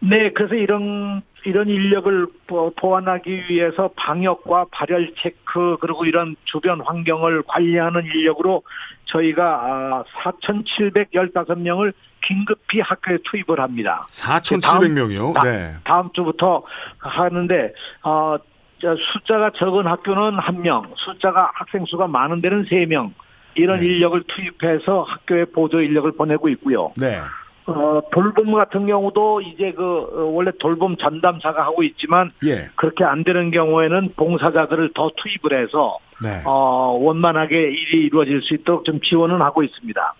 네, 0.01 0.31
그래서 0.31 0.55
이런 0.55 1.21
이런 1.45 1.69
인력을 1.69 2.27
보- 2.47 2.71
보완하기 2.75 3.45
위해서 3.49 3.91
방역과 3.95 4.65
발열 4.71 5.13
체크 5.21 5.77
그리고 5.79 6.05
이런 6.05 6.35
주변 6.45 6.81
환경을 6.81 7.43
관리하는 7.47 8.03
인력으로 8.03 8.63
저희가 9.05 10.03
4,715명을 10.23 11.93
긴급히 12.25 12.81
학교에 12.81 13.17
투입을 13.23 13.59
합니다. 13.59 14.05
4,700명이요? 14.11 15.33
다- 15.33 15.41
네. 15.43 15.71
다음 15.83 16.09
주부터 16.13 16.63
하는데 16.97 17.73
어, 18.03 18.35
저 18.81 18.95
숫자가 19.13 19.51
적은 19.55 19.87
학교는 19.87 20.39
한 20.39 20.61
명, 20.61 20.91
숫자가 20.97 21.51
학생 21.53 21.85
수가 21.85 22.07
많은 22.07 22.41
데는 22.41 22.65
세 22.69 22.85
명. 22.85 23.13
이런 23.57 23.79
네. 23.79 23.85
인력을 23.85 24.21
투입해서 24.27 25.03
학교에 25.03 25.45
보조 25.45 25.79
인력을 25.81 26.11
보내고 26.11 26.49
있고요. 26.49 26.91
네. 26.97 27.19
어, 27.67 28.01
돌봄 28.11 28.53
같은 28.53 28.85
경우도 28.85 29.41
이제 29.41 29.71
그 29.71 29.97
어, 29.97 30.25
원래 30.25 30.51
돌봄 30.59 30.97
전담사가 30.97 31.63
하고 31.63 31.81
있지만 31.83 32.29
예. 32.45 32.65
그렇게 32.75 33.03
안 33.05 33.23
되는 33.23 33.49
경우에는 33.51 34.09
봉사자들을 34.17 34.91
더 34.93 35.09
투입을 35.15 35.63
해서 35.63 35.97
네. 36.21 36.29
어, 36.45 36.97
원만하게 37.01 37.57
일이 37.71 38.05
이루어질 38.05 38.41
수 38.43 38.53
있도록 38.55 38.85
좀 38.85 38.99
지원은 39.01 39.41
하고 39.41 39.63
있습니다. 39.63 40.13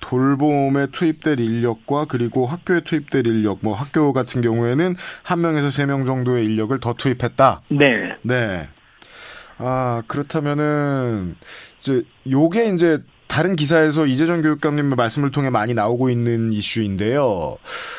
돌봄에 0.00 0.86
투입될 0.92 1.40
인력과 1.40 2.06
그리고 2.08 2.46
학교에 2.46 2.80
투입될 2.80 3.26
인력, 3.26 3.58
뭐 3.62 3.74
학교 3.74 4.12
같은 4.12 4.40
경우에는 4.40 4.96
한 5.22 5.40
명에서 5.40 5.70
세 5.70 5.86
명 5.86 6.04
정도의 6.04 6.44
인력을 6.46 6.78
더 6.80 6.94
투입했다. 6.94 7.62
네. 7.68 8.02
네. 8.22 8.68
아, 9.58 10.02
그렇다면은, 10.06 11.36
이제, 11.78 12.02
요게 12.30 12.70
이제, 12.74 12.98
다른 13.26 13.54
기사에서 13.56 14.06
이재정 14.06 14.42
교육감님의 14.42 14.96
말씀을 14.96 15.30
통해 15.30 15.50
많이 15.50 15.72
나오고 15.74 16.10
있는 16.10 16.50
이슈인데요. 16.52 17.58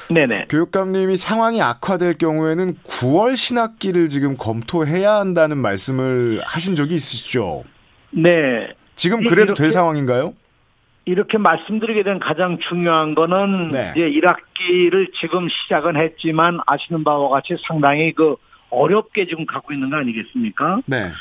네네. 0.09 0.47
교육감님이 0.49 1.15
상황이 1.15 1.61
악화될 1.61 2.17
경우에는 2.17 2.75
9월 2.83 3.37
신학기를 3.37 4.09
지금 4.09 4.35
검토해야 4.37 5.13
한다는 5.15 5.57
말씀을 5.57 6.41
하신 6.43 6.75
적이 6.75 6.95
있으시죠? 6.95 7.63
네. 8.11 8.73
지금 8.97 9.23
이- 9.23 9.29
그래도 9.29 9.53
될 9.53 9.71
상황인가요? 9.71 10.33
이렇게 11.05 11.37
말씀드리게 11.37 12.03
된 12.03 12.19
가장 12.19 12.59
중요한 12.59 13.15
거는 13.15 13.69
네. 13.69 13.91
이제 13.91 14.09
1학기를 14.09 15.11
지금 15.19 15.47
시작은 15.49 15.97
했지만 15.97 16.59
아시는 16.67 17.03
바와 17.03 17.29
같이 17.29 17.55
상당히 17.67 18.11
그 18.13 18.35
어렵게 18.69 19.27
지금 19.27 19.45
갖고 19.45 19.73
있는 19.73 19.89
거 19.89 19.97
아니겠습니까? 19.97 20.81
네. 20.85 21.11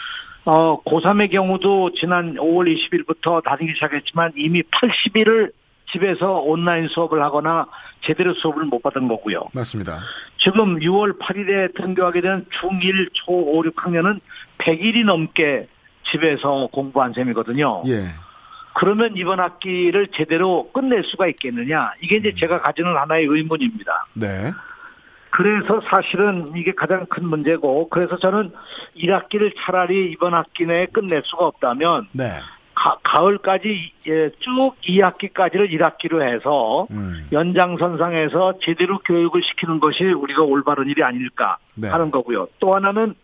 어, 0.44 0.82
고3의 0.82 1.30
경우도 1.30 1.92
지난 1.94 2.34
5월 2.34 2.74
20일부터 2.74 3.42
다니기 3.42 3.74
시작했지만 3.74 4.32
이미 4.36 4.62
80일을 4.62 5.52
집에서 5.92 6.34
온라인 6.38 6.88
수업을 6.88 7.22
하거나 7.22 7.66
제대로 8.04 8.32
수업을 8.34 8.64
못 8.64 8.82
받은 8.82 9.08
거고요. 9.08 9.40
맞습니다. 9.52 10.00
지금 10.38 10.78
6월 10.78 11.18
8일에 11.18 11.74
등교하게 11.74 12.20
된 12.20 12.46
중1, 12.60 13.10
초 13.12 13.32
5, 13.32 13.62
6학년은 13.64 14.20
100일이 14.58 15.04
넘게 15.04 15.66
집에서 16.10 16.68
공부한 16.72 17.12
셈이거든요. 17.12 17.82
예. 17.86 18.04
그러면 18.80 19.14
이번 19.14 19.40
학기를 19.40 20.08
제대로 20.14 20.70
끝낼 20.72 21.04
수가 21.04 21.26
있겠느냐? 21.26 21.92
이게 22.00 22.16
이제 22.16 22.32
제가 22.34 22.62
가지는 22.62 22.96
하나의 22.96 23.26
의문입니다. 23.26 24.06
네. 24.14 24.52
그래서 25.28 25.82
사실은 25.90 26.46
이게 26.56 26.72
가장 26.72 27.04
큰 27.04 27.26
문제고, 27.26 27.90
그래서 27.90 28.16
저는 28.16 28.52
1학기를 28.96 29.52
차라리 29.58 30.10
이번 30.10 30.32
학기 30.32 30.64
내에 30.64 30.86
끝낼 30.86 31.20
수가 31.22 31.44
없다면, 31.44 32.08
네. 32.12 32.30
가, 32.74 33.26
을까지 33.26 33.92
예, 34.06 34.30
쭉 34.38 34.74
2학기까지를 34.82 35.70
1학기로 35.72 36.22
해서 36.22 36.86
음. 36.90 37.28
연장선상에서 37.32 38.60
제대로 38.62 38.98
교육을 39.00 39.42
시키는 39.42 39.80
것이 39.80 40.04
우리가 40.04 40.42
올바른 40.42 40.88
일이 40.88 41.04
아닐까 41.04 41.58
네. 41.74 41.88
하는 41.88 42.10
거고요. 42.10 42.48
또 42.60 42.74
하나는 42.74 43.14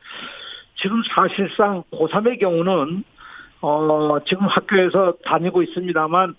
지금 0.83 1.03
사실상 1.14 1.83
고3의 1.90 2.38
경우는 2.40 3.05
어 3.69 4.19
지금 4.27 4.47
학교에서 4.47 5.15
다니고 5.25 5.63
있습니다만 5.63 6.35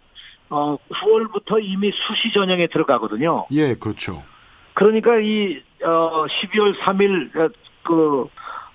어 0.50 0.78
9월부터 0.92 1.60
이미 1.62 1.92
수시 1.92 2.32
전형에 2.34 2.68
들어가거든요. 2.68 3.48
예, 3.52 3.76
그렇죠. 3.76 4.24
그러니까 4.74 5.18
이 5.18 5.68
어 5.84 6.26
12월 6.26 6.78
3일 6.80 7.52
그 7.84 8.28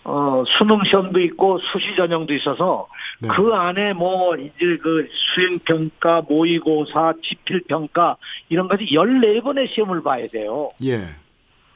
어, 0.04 0.42
수능 0.58 0.82
시험도 0.84 1.20
있고 1.20 1.58
수시 1.58 1.94
전형도 1.94 2.34
있어서 2.34 2.88
네. 3.20 3.28
그 3.28 3.52
안에 3.54 3.92
뭐 3.92 4.34
이제 4.36 4.76
그 4.82 5.08
수행 5.34 5.60
평가, 5.60 6.22
모의고사, 6.22 7.14
지필 7.22 7.62
평가 7.68 8.16
이런 8.48 8.66
것이 8.66 8.86
14번의 8.86 9.72
시험을 9.72 10.02
봐야 10.02 10.26
돼요. 10.26 10.72
예. 10.84 11.02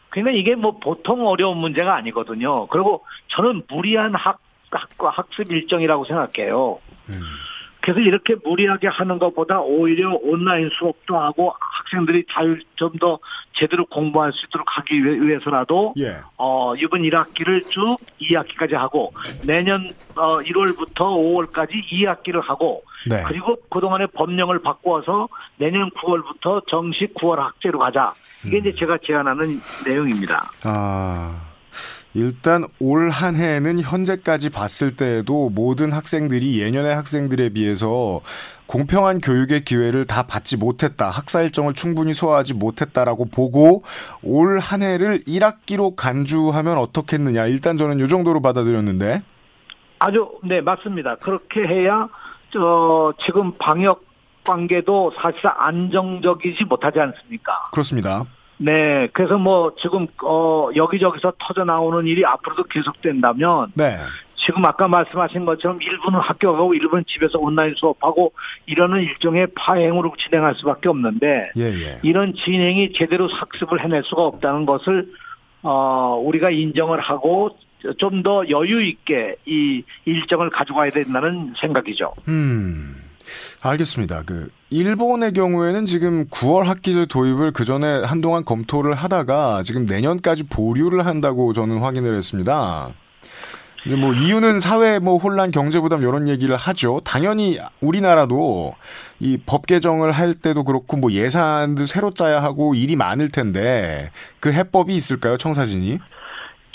그러니까 0.09 0.37
이게 0.37 0.57
뭐 0.57 0.79
보통 0.79 1.25
어려운 1.25 1.59
문제가 1.59 1.95
아니거든요. 1.95 2.67
그리고 2.67 3.05
저는 3.29 3.63
무리한 3.69 4.15
학, 4.17 4.41
학과 4.77 5.11
학습 5.11 5.51
일정이라고 5.51 6.05
생각해요. 6.05 6.79
음. 7.11 7.21
그래서 7.87 8.01
이렇게 8.01 8.35
무리하게 8.43 8.89
하는 8.89 9.21
것보다 9.21 9.61
오히려 9.61 10.19
온라인 10.21 10.69
수업도 10.77 11.17
하고 11.17 11.55
학생들이 11.61 12.25
자유 12.33 12.59
좀더 12.75 13.21
제대로 13.53 13.87
공부할 13.87 14.33
수 14.33 14.45
있도록 14.47 14.67
하기 14.77 15.05
위해서라도 15.05 15.95
예. 15.99 16.19
어, 16.37 16.75
이번 16.75 17.03
1학기를 17.03 17.65
쭉 17.71 17.97
2학기까지 18.21 18.73
하고 18.73 19.13
내년 19.47 19.95
어, 20.17 20.41
1월부터 20.41 20.97
5월까지 20.97 21.85
2학기를 21.85 22.43
하고 22.43 22.83
네. 23.09 23.23
그리고 23.25 23.55
그동안의 23.71 24.09
법령을 24.15 24.63
바꾸어서 24.63 25.29
내년 25.57 25.89
9월부터 25.91 26.67
정식 26.67 27.15
9월 27.15 27.37
학제로 27.37 27.79
가자. 27.79 28.15
이게 28.45 28.59
이제 28.59 28.75
제가 28.75 28.99
제안하는 29.07 29.61
내용입니다. 29.87 30.51
아. 30.65 31.46
일단 32.21 32.65
올 32.81 33.11
한 33.11 33.37
해는 33.37 33.79
현재까지 33.79 34.49
봤을 34.49 34.97
때에도 34.97 35.51
모든 35.51 35.93
학생들이 35.93 36.63
예년의 36.63 36.95
학생들에 36.95 37.51
비해서 37.51 38.23
공평한 38.65 39.21
교육의 39.21 39.65
기회를 39.65 40.07
다 40.07 40.23
받지 40.27 40.57
못했다. 40.57 41.11
학사 41.11 41.43
일정을 41.43 41.75
충분히 41.75 42.15
소화하지 42.15 42.55
못했다라고 42.55 43.27
보고 43.27 43.83
올 44.23 44.59
한 44.59 44.81
해를 44.83 45.21
1학기로 45.21 45.95
간주하면 45.95 46.79
어떻겠느냐. 46.79 47.45
일단 47.47 47.77
저는 47.77 48.01
요 48.01 48.09
정도로 48.09 48.41
받아들였는데. 48.41 49.21
아주 49.99 50.31
네 50.43 50.63
맞습니다. 50.63 51.17
그렇게 51.17 51.61
해야 51.69 52.09
저 52.51 53.13
지금 53.27 53.53
방역 53.59 54.05
관계도 54.45 55.13
사실상 55.21 55.53
안정적이지 55.59 56.65
못하지 56.65 56.99
않습니까? 56.99 57.67
그렇습니다. 57.73 58.25
네, 58.59 59.09
그래서 59.13 59.37
뭐 59.39 59.75
지금 59.81 60.07
어 60.23 60.71
여기저기서 60.75 61.35
터져 61.39 61.65
나오는 61.65 62.07
일이 62.07 62.25
앞으로도 62.25 62.65
계속된다면 62.65 63.73
네. 63.75 63.97
지금 64.37 64.65
아까 64.65 64.87
말씀하신 64.87 65.45
것처럼 65.45 65.79
일부는 65.81 66.21
학교 66.21 66.53
가고 66.53 66.73
일부는 66.75 67.05
집에서 67.07 67.39
온라인 67.39 67.75
수업하고 67.77 68.33
이러는 68.67 69.03
일종의 69.03 69.49
파행으로 69.57 70.15
진행할 70.19 70.55
수밖에 70.55 70.89
없는데 70.89 71.51
예, 71.57 71.63
예. 71.63 71.99
이런 72.03 72.35
진행이 72.35 72.93
제대로 72.95 73.29
학습을 73.29 73.83
해낼 73.83 74.03
수가 74.05 74.23
없다는 74.23 74.67
것을 74.67 75.13
어 75.63 76.21
우리가 76.25 76.51
인정을 76.51 77.01
하고 77.01 77.59
좀 77.99 78.23
더 78.23 78.49
여유 78.49 78.83
있게 78.83 79.37
이 79.47 79.83
일정을 80.05 80.51
가져가야 80.51 80.91
된다는 80.91 81.53
생각이죠. 81.61 82.13
음. 82.29 83.06
알겠습니다. 83.61 84.23
그 84.27 84.49
일본의 84.71 85.33
경우에는 85.33 85.87
지금 85.87 86.27
9월 86.29 86.65
학기제 86.65 87.07
도입을 87.07 87.53
그 87.53 87.65
전에 87.65 88.03
한동안 88.05 88.45
검토를 88.45 88.95
하다가 88.95 89.63
지금 89.65 89.87
내년까지 89.87 90.45
보류를 90.45 91.07
한다고 91.07 91.53
저는 91.53 91.79
확인을 91.79 92.17
했습니다. 92.17 92.93
이제 93.87 93.95
뭐 93.95 94.13
이유는 94.13 94.59
사회 94.59 94.99
뭐 94.99 95.17
혼란, 95.17 95.53
경제 95.53 95.79
부담 95.79 96.03
이런 96.03 96.27
얘기를 96.27 96.57
하죠. 96.57 97.01
당연히 97.05 97.59
우리나라도 97.81 98.75
이 99.21 99.39
법 99.47 99.67
개정을 99.67 100.11
할 100.11 100.35
때도 100.35 100.65
그렇고 100.65 100.97
뭐 100.97 101.13
예산도 101.13 101.87
새로 101.87 102.13
짜야 102.13 102.43
하고 102.43 102.75
일이 102.75 102.97
많을 102.97 103.31
텐데 103.31 104.11
그 104.41 104.53
해법이 104.53 104.93
있을까요, 104.95 105.37
청사진이? 105.37 106.01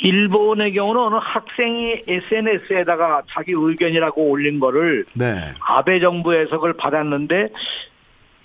일본의 0.01 0.73
경우는 0.73 1.01
어느 1.01 1.15
학생이 1.21 2.03
SNS에다가 2.07 3.21
자기 3.29 3.53
의견이라고 3.55 4.29
올린 4.29 4.59
거를 4.59 5.05
네. 5.13 5.35
아베 5.59 5.99
정부에서 5.99 6.51
그걸 6.51 6.73
받았는데 6.73 7.49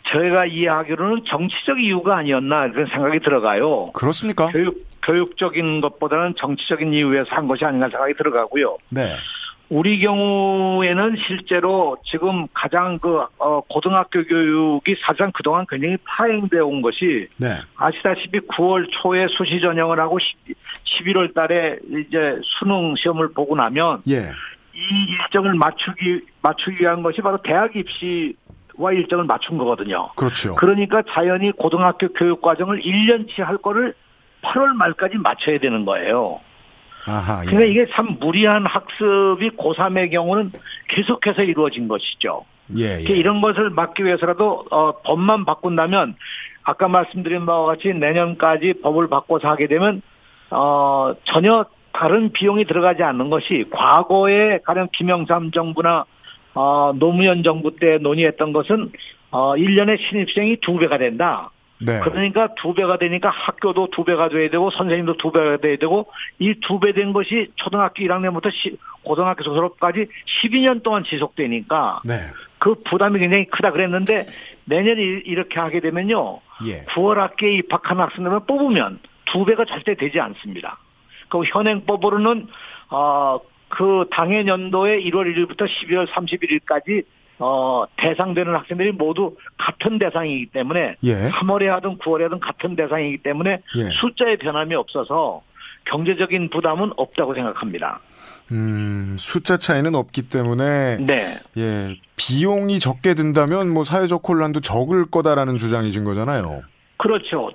저희가 0.09 0.47
이해하기로는 0.47 1.25
정치적 1.27 1.81
이유가 1.81 2.19
아니었나 2.19 2.71
그런 2.71 2.87
생각이 2.87 3.21
들어가요. 3.21 3.87
그렇습니까? 3.93 4.49
교육 4.49 4.87
교육적인 5.03 5.81
것보다는 5.81 6.35
정치적인 6.37 6.93
이유에서 6.93 7.31
한 7.31 7.47
것이 7.47 7.65
아닌가 7.65 7.89
생각이 7.89 8.15
들어가고요. 8.15 8.77
네. 8.91 9.15
우리 9.69 9.99
경우에는 10.01 11.17
실제로 11.27 11.97
지금 12.05 12.47
가장 12.55 12.99
그 12.99 13.25
어, 13.39 13.61
고등학교 13.63 14.25
교육이 14.25 14.97
사실상 15.01 15.33
그동안 15.33 15.67
굉장히 15.69 15.97
파행되어 16.05 16.65
온 16.65 16.83
것이 16.83 17.29
네. 17.37 17.57
아시다시피 17.77 18.41
9월 18.41 18.89
초에 18.91 19.27
수시 19.29 19.61
전형을 19.61 19.99
하고 19.99 20.19
11 20.85 21.17
월 21.17 21.33
달에 21.33 21.79
이제 21.91 22.39
수능 22.43 22.95
시험을 22.97 23.33
보고 23.33 23.57
나면 23.57 24.03
예. 24.09 24.31
이 24.75 25.13
일정을 25.25 25.55
맞추기 25.55 26.21
맞추기 26.43 26.83
위한 26.83 27.03
것이 27.03 27.21
바로 27.21 27.39
대학 27.43 27.75
입시 27.75 28.37
와 28.77 28.93
일정을 28.93 29.25
맞춘 29.25 29.59
거거든요. 29.59 30.11
그렇죠. 30.17 30.55
그러니까 30.55 31.03
자연히 31.09 31.51
고등학교 31.51 32.09
교육 32.09 32.43
과정을 32.43 32.83
1년치 32.83 33.43
할 33.43 33.57
거를 33.57 33.95
8월 34.43 34.75
말까지 34.75 35.17
맞춰야 35.19 35.59
되는 35.59 35.85
거예요. 35.85 36.41
아하. 37.07 37.43
예. 37.45 37.47
그러니까 37.47 37.71
이게 37.71 37.87
참 37.93 38.17
무리한 38.21 38.67
학습이 38.67 39.51
고3의 39.51 40.11
경우는 40.11 40.53
계속해서 40.89 41.43
이루어진 41.43 41.89
것이죠. 41.89 42.45
예, 42.77 42.99
예. 42.99 43.13
이런 43.15 43.41
것을 43.41 43.71
막기 43.71 44.05
위해서라도 44.05 44.65
어, 44.71 45.01
법만 45.03 45.45
바꾼다면 45.45 46.17
아까 46.65 46.89
말씀드린 46.89 47.47
바와 47.47 47.67
같이 47.67 47.95
내년까지 47.95 48.81
법을 48.83 49.09
바꿔서 49.09 49.49
하게 49.49 49.69
되면 49.69 50.03
어, 50.51 51.15
전혀 51.25 51.65
다른 51.93 52.33
비용이 52.33 52.67
들어가지 52.67 53.03
않는 53.03 53.31
것이 53.31 53.67
과거에 53.71 54.59
가령 54.65 54.89
김영삼 54.93 55.53
정부나 55.53 56.05
어, 56.55 56.93
노무현 56.97 57.43
정부 57.43 57.77
때 57.77 57.99
논의했던 57.99 58.53
것은 58.53 58.91
어, 59.31 59.55
1년에 59.55 59.99
신입생이 60.01 60.59
두 60.61 60.77
배가 60.77 60.99
된다. 60.99 61.51
네. 61.79 62.01
그러니까 62.01 62.55
두 62.57 62.73
배가 62.75 62.97
되니까 62.99 63.29
학교도 63.31 63.89
두 63.91 64.05
배가 64.05 64.29
돼야 64.29 64.49
되고 64.49 64.71
선생님도 64.71 65.19
두 65.19 65.31
배가 65.31 65.59
돼야 65.59 65.77
되고 65.77 66.11
이 66.39 66.55
두 66.61 66.81
배 66.81 66.93
된 66.93 67.13
것이 67.13 67.51
초등학교 67.57 68.03
1학년부터 68.03 68.51
시, 68.51 68.79
고등학교 69.03 69.45
졸업까지 69.45 70.07
12년 70.43 70.83
동안 70.83 71.05
지속되니까 71.05 72.01
네. 72.05 72.15
그 72.59 72.77
부담이 72.85 73.19
굉장히 73.19 73.45
크다 73.47 73.73
그랬는데 73.73 74.27
내년에 74.65 75.03
이렇게 75.03 75.61
하게 75.61 75.81
되면요. 75.81 76.41
예. 76.67 76.85
9월 76.87 77.17
학기에 77.17 77.53
입학한 77.59 78.01
학생들만 78.01 78.47
뽑으면 78.47 78.99
두 79.27 79.45
배가 79.45 79.65
절대 79.67 79.95
되지 79.95 80.19
않습니다. 80.21 80.79
그 81.29 81.43
현행법으로는 81.45 82.47
어 82.91 83.39
그 83.69 84.07
당해 84.13 84.47
연도의 84.47 85.05
1월 85.11 85.27
1일부터 85.35 85.67
12월 85.67 86.07
31일까지 86.07 87.05
어, 87.39 87.85
대상되는 87.97 88.55
학생들이 88.55 88.93
모두 88.93 89.37
같은 89.59 89.99
대상이기 89.99 90.47
때문에 90.47 90.97
예. 91.03 91.29
3월에 91.31 91.67
하든 91.67 91.99
9월에 91.99 92.23
하든 92.25 92.41
같은 92.41 92.77
대상이기 92.77 93.19
때문에 93.19 93.61
예. 93.77 93.83
숫자의 93.91 94.39
변함이 94.39 94.75
없어서 94.75 95.43
경제적인 95.85 96.51
부담은 96.51 96.93
없다고 96.97 97.35
생각합니다. 97.35 98.01
음, 98.53 99.17
숫자 99.19 99.57
차이는 99.57 99.95
없기 99.95 100.29
때문에 100.29 100.99
네. 100.99 101.39
예, 101.57 101.97
비용이 102.17 102.79
적게 102.79 103.15
든다면 103.15 103.73
뭐 103.73 103.85
사회적 103.85 104.29
혼란도 104.29 104.61
적을 104.61 105.07
거다라는 105.07 105.59
주장이신 105.59 106.05
거잖아요. 106.05 106.63
그렇죠. 106.97 107.51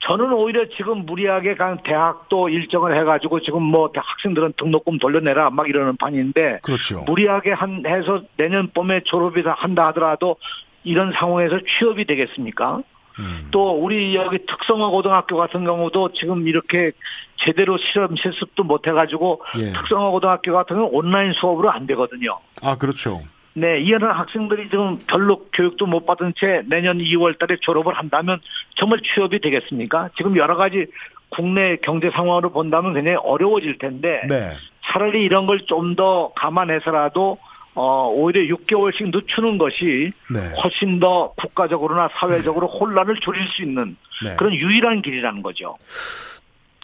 저는 0.00 0.32
오히려 0.32 0.66
지금 0.76 1.06
무리하게 1.06 1.54
간 1.54 1.78
대학도 1.82 2.48
일정을 2.48 2.98
해가지고 2.98 3.40
지금 3.40 3.62
뭐 3.62 3.90
학생들은 3.94 4.54
등록금 4.56 4.98
돌려내라 4.98 5.50
막 5.50 5.68
이러는 5.68 5.96
판인데 5.96 6.60
그렇죠. 6.62 7.02
무리하게 7.06 7.52
한 7.52 7.84
해서 7.86 8.22
내년 8.36 8.68
봄에 8.68 9.00
졸업이 9.04 9.42
다 9.42 9.54
한다 9.56 9.86
하더라도 9.88 10.36
이런 10.84 11.12
상황에서 11.12 11.58
취업이 11.78 12.04
되겠습니까? 12.04 12.82
음. 13.18 13.48
또 13.50 13.72
우리 13.72 14.14
여기 14.14 14.38
특성화 14.46 14.88
고등학교 14.88 15.36
같은 15.36 15.64
경우도 15.64 16.12
지금 16.12 16.46
이렇게 16.46 16.92
제대로 17.38 17.78
실험 17.78 18.14
실습도 18.16 18.62
못 18.62 18.86
해가지고 18.86 19.42
예. 19.58 19.72
특성화 19.72 20.10
고등학교 20.10 20.52
같은 20.52 20.76
경우 20.76 20.90
온라인 20.92 21.32
수업으로 21.32 21.70
안 21.70 21.86
되거든요. 21.86 22.38
아 22.62 22.76
그렇죠. 22.76 23.22
네, 23.58 23.78
이런 23.78 24.10
학생들이 24.10 24.68
지금 24.68 24.98
별로 25.08 25.46
교육도 25.54 25.86
못 25.86 26.04
받은 26.04 26.34
채 26.36 26.62
내년 26.66 26.98
2월 26.98 27.38
달에 27.38 27.56
졸업을 27.62 27.94
한다면 27.94 28.38
정말 28.76 29.00
취업이 29.00 29.40
되겠습니까? 29.40 30.10
지금 30.18 30.36
여러 30.36 30.56
가지 30.56 30.86
국내 31.30 31.76
경제 31.76 32.10
상황으로 32.10 32.50
본다면 32.52 32.92
굉장히 32.92 33.16
어려워질 33.16 33.78
텐데 33.78 34.20
네. 34.28 34.50
차라리 34.84 35.24
이런 35.24 35.46
걸 35.46 35.58
좀 35.66 35.96
더 35.96 36.32
감안해서라도 36.36 37.38
어, 37.74 38.08
오히려 38.08 38.54
6개월씩 38.56 39.10
늦추는 39.14 39.56
것이 39.58 40.12
네. 40.30 40.40
훨씬 40.62 41.00
더 41.00 41.32
국가적으로나 41.36 42.08
사회적으로 42.12 42.66
혼란을 42.68 43.16
줄일 43.20 43.46
수 43.48 43.62
있는 43.62 43.96
네. 44.24 44.36
그런 44.36 44.54
유일한 44.54 45.00
길이라는 45.02 45.42
거죠. 45.42 45.76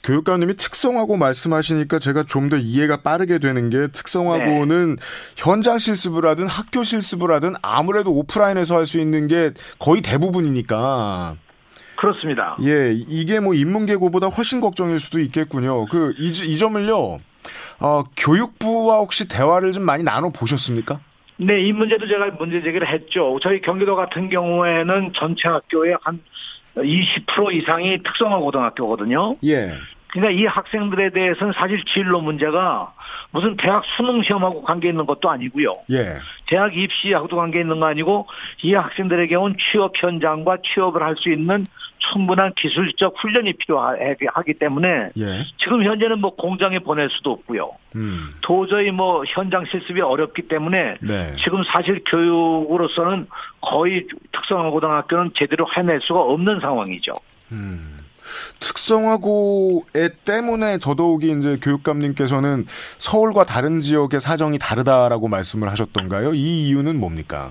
교육감님이 0.02 0.56
특성화고 0.56 1.16
말씀하시니까 1.16 1.98
제가 1.98 2.24
좀 2.24 2.48
더 2.48 2.56
이해가 2.56 2.98
빠르게 3.02 3.38
되는 3.38 3.70
게 3.70 3.86
특성화고는 3.86 4.96
네. 4.96 5.02
현장 5.36 5.78
실습을 5.78 6.26
하든 6.26 6.48
학교 6.48 6.82
실습을 6.84 7.30
하든 7.32 7.54
아무래도 7.62 8.12
오프라인에서 8.12 8.76
할 8.76 8.84
수 8.84 8.98
있는 8.98 9.28
게 9.28 9.52
거의 9.78 10.02
대부분이니까. 10.02 11.36
그렇습니다. 11.96 12.56
예, 12.64 12.92
이게 12.92 13.38
뭐 13.38 13.54
인문계고보다 13.54 14.26
훨씬 14.26 14.60
걱정일 14.60 14.98
수도 14.98 15.20
있겠군요. 15.20 15.86
그, 15.86 16.12
이, 16.18 16.28
이 16.30 16.58
점을요, 16.58 17.20
어, 17.78 18.02
교육부와 18.16 18.98
혹시 18.98 19.28
대화를 19.28 19.70
좀 19.70 19.84
많이 19.84 20.02
나눠 20.02 20.30
보셨습니까? 20.30 20.98
네, 21.36 21.60
이 21.62 21.72
문제도 21.72 22.06
제가 22.06 22.32
문제 22.38 22.60
제기를 22.62 22.92
했죠. 22.92 23.38
저희 23.42 23.60
경기도 23.60 23.94
같은 23.96 24.28
경우에는 24.28 25.12
전체 25.16 25.48
학교의 25.48 25.96
한 26.02 26.20
20% 26.76 27.54
이상이 27.54 28.02
특성화 28.02 28.38
고등학교거든요. 28.38 29.37
예. 29.44 29.72
그러니까 30.08 30.40
이 30.40 30.44
학생들에 30.44 31.11
대해서는 31.11 31.54
사실 31.54 31.82
진로 31.94 32.20
문제가 32.20 32.92
무슨 33.30 33.56
대학 33.56 33.82
수능 33.96 34.22
시험하고 34.22 34.62
관계 34.62 34.90
있는 34.90 35.06
것도 35.06 35.30
아니고요. 35.30 35.72
예. 35.90 36.18
대학 36.52 36.76
입시하고도 36.76 37.34
관계 37.34 37.60
있는 37.60 37.80
거 37.80 37.86
아니고 37.86 38.26
이 38.62 38.74
학생들의 38.74 39.28
경우는 39.28 39.56
취업 39.58 39.92
현장과 39.96 40.58
취업을 40.62 41.02
할 41.02 41.16
수 41.16 41.30
있는 41.30 41.64
충분한 41.98 42.52
기술적 42.56 43.14
훈련이 43.16 43.52
필요하기 43.54 44.54
때문에 44.58 45.10
예. 45.16 45.44
지금 45.58 45.84
현재는 45.84 46.20
뭐 46.20 46.34
공장에 46.34 46.80
보낼 46.80 47.08
수도 47.10 47.30
없고요. 47.32 47.70
음. 47.94 48.26
도저히 48.40 48.90
뭐 48.90 49.22
현장 49.26 49.64
실습이 49.66 50.00
어렵기 50.00 50.42
때문에 50.48 50.96
네. 51.00 51.36
지금 51.44 51.62
사실 51.62 52.02
교육으로서는 52.04 53.28
거의 53.60 54.06
특성화고등학교는 54.32 55.30
제대로 55.36 55.66
해낼 55.76 56.00
수가 56.02 56.20
없는 56.20 56.60
상황이죠. 56.60 57.14
음. 57.52 57.91
특성화고에 58.60 60.08
때문에 60.24 60.78
더더욱이 60.78 61.32
이제 61.38 61.58
교육감님께서는 61.62 62.66
서울과 62.98 63.44
다른 63.44 63.80
지역의 63.80 64.20
사정이 64.20 64.58
다르다라고 64.58 65.28
말씀을 65.28 65.70
하셨던가요? 65.70 66.34
이 66.34 66.68
이유는 66.68 66.98
뭡니까? 66.98 67.50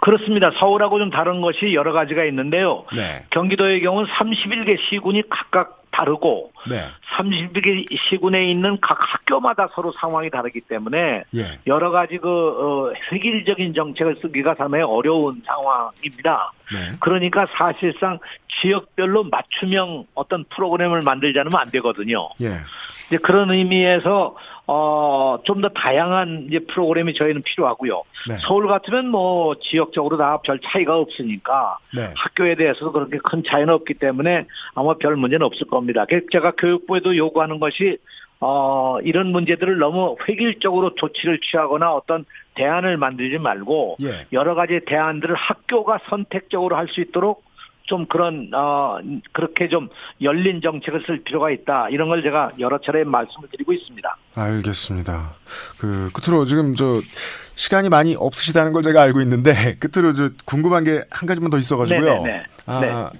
그렇습니다. 0.00 0.50
서울하고 0.58 0.98
좀 0.98 1.10
다른 1.10 1.40
것이 1.40 1.74
여러 1.74 1.92
가지가 1.92 2.24
있는데요. 2.24 2.84
네. 2.94 3.24
경기도의 3.30 3.80
경우는 3.82 4.08
31개 4.10 4.76
시군이 4.88 5.22
각각 5.28 5.81
다르고 5.92 6.52
네. 6.68 6.86
30개 7.16 7.86
시군에 8.08 8.50
있는 8.50 8.78
각 8.80 8.98
학교마다 8.98 9.68
서로 9.74 9.92
상황이 9.92 10.30
다르기 10.30 10.62
때문에 10.62 11.24
예. 11.36 11.58
여러 11.66 11.90
가지 11.90 12.18
그 12.18 12.28
어, 12.28 12.92
획일적인 13.12 13.74
정책을 13.74 14.16
쓰기가 14.22 14.54
상당히 14.56 14.84
어려운 14.84 15.42
상황입니다. 15.46 16.52
네. 16.72 16.96
그러니까 17.00 17.46
사실상 17.56 18.18
지역별로 18.60 19.24
맞춤형 19.24 20.06
어떤 20.14 20.44
프로그램을 20.44 21.02
만들지 21.02 21.38
않으면 21.38 21.60
안 21.60 21.66
되거든요. 21.68 22.30
예. 22.40 22.48
이제 23.06 23.18
그런 23.18 23.50
의미에서 23.50 24.34
어, 24.72 25.38
좀 25.44 25.60
더 25.60 25.68
다양한 25.68 26.46
이제 26.48 26.58
프로그램이 26.60 27.12
저희는 27.14 27.42
필요하고요. 27.42 28.02
네. 28.28 28.36
서울 28.40 28.66
같으면 28.68 29.08
뭐 29.08 29.54
지역적으로 29.60 30.16
다 30.16 30.38
별 30.42 30.58
차이가 30.60 30.96
없으니까 30.96 31.76
네. 31.94 32.10
학교에 32.16 32.54
대해서도 32.54 32.90
그렇게 32.92 33.18
큰 33.22 33.42
차이는 33.46 33.72
없기 33.74 33.94
때문에 33.94 34.46
아마 34.74 34.94
별 34.94 35.16
문제는 35.16 35.44
없을 35.44 35.66
겁니다. 35.66 36.06
제가 36.32 36.52
교육부에도 36.52 37.16
요구하는 37.16 37.60
것이 37.60 37.98
어, 38.40 38.98
이런 39.04 39.30
문제들을 39.30 39.78
너무 39.78 40.16
획일적으로 40.28 40.94
조치를 40.96 41.38
취하거나 41.40 41.92
어떤 41.92 42.24
대안을 42.54 42.96
만들지 42.96 43.38
말고 43.38 43.98
예. 44.02 44.26
여러 44.32 44.54
가지 44.56 44.80
대안들을 44.84 45.34
학교가 45.36 46.00
선택적으로 46.08 46.76
할 46.76 46.88
수 46.88 47.00
있도록 47.00 47.44
좀 47.92 48.06
그런 48.06 48.48
어 48.54 48.96
그렇게 49.32 49.68
좀 49.68 49.90
열린 50.22 50.62
정책을 50.62 51.04
쓸 51.06 51.22
필요가 51.22 51.50
있다 51.50 51.90
이런 51.90 52.08
걸 52.08 52.22
제가 52.22 52.52
여러 52.58 52.78
차례 52.78 53.04
말씀을 53.04 53.50
드리고 53.50 53.74
있습니다. 53.74 54.16
알겠습니다. 54.34 55.32
그 55.78 56.10
끝으로 56.14 56.46
지금 56.46 56.74
저 56.74 57.02
시간이 57.54 57.90
많이 57.90 58.16
없으시다는 58.18 58.72
걸 58.72 58.82
제가 58.82 59.02
알고 59.02 59.20
있는데 59.20 59.52
끝으로 59.78 60.14
저 60.14 60.30
궁금한 60.46 60.84
게 60.84 61.02
한 61.10 61.26
가지만 61.26 61.50
더 61.50 61.58
있어가지고요. 61.58 62.22
네네네. 62.22 62.22
네, 62.24 62.32
네. 62.32 62.46
아, 62.64 62.80
네. 62.80 63.18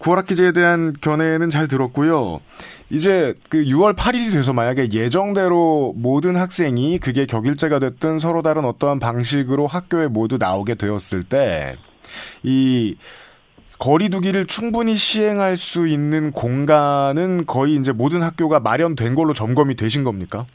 9월 0.00 0.16
학기제에 0.16 0.52
대한 0.52 0.92
견해는 1.00 1.48
잘 1.48 1.66
들었고요. 1.66 2.42
이제 2.90 3.32
그 3.48 3.64
6월 3.64 3.96
8일이 3.96 4.30
돼서 4.30 4.52
만약에 4.52 4.92
예정대로 4.92 5.94
모든 5.96 6.36
학생이 6.36 6.98
그게 6.98 7.24
격일제가 7.24 7.78
됐든 7.78 8.18
서로 8.18 8.42
다른 8.42 8.66
어떠한 8.66 8.98
방식으로 8.98 9.66
학교에 9.66 10.08
모두 10.08 10.36
나오게 10.36 10.74
되었을 10.74 11.24
때 11.24 11.78
이 12.42 12.94
거리두기를 13.82 14.46
충분히 14.46 14.94
시행할 14.94 15.56
수 15.56 15.88
있는 15.88 16.30
공간은 16.30 17.46
거의 17.46 17.74
이제 17.74 17.90
모든 17.90 18.22
학교가 18.22 18.60
마련된 18.60 19.16
걸로 19.16 19.34
점검이 19.34 19.74
되신 19.74 20.04
겁니까? 20.04 20.46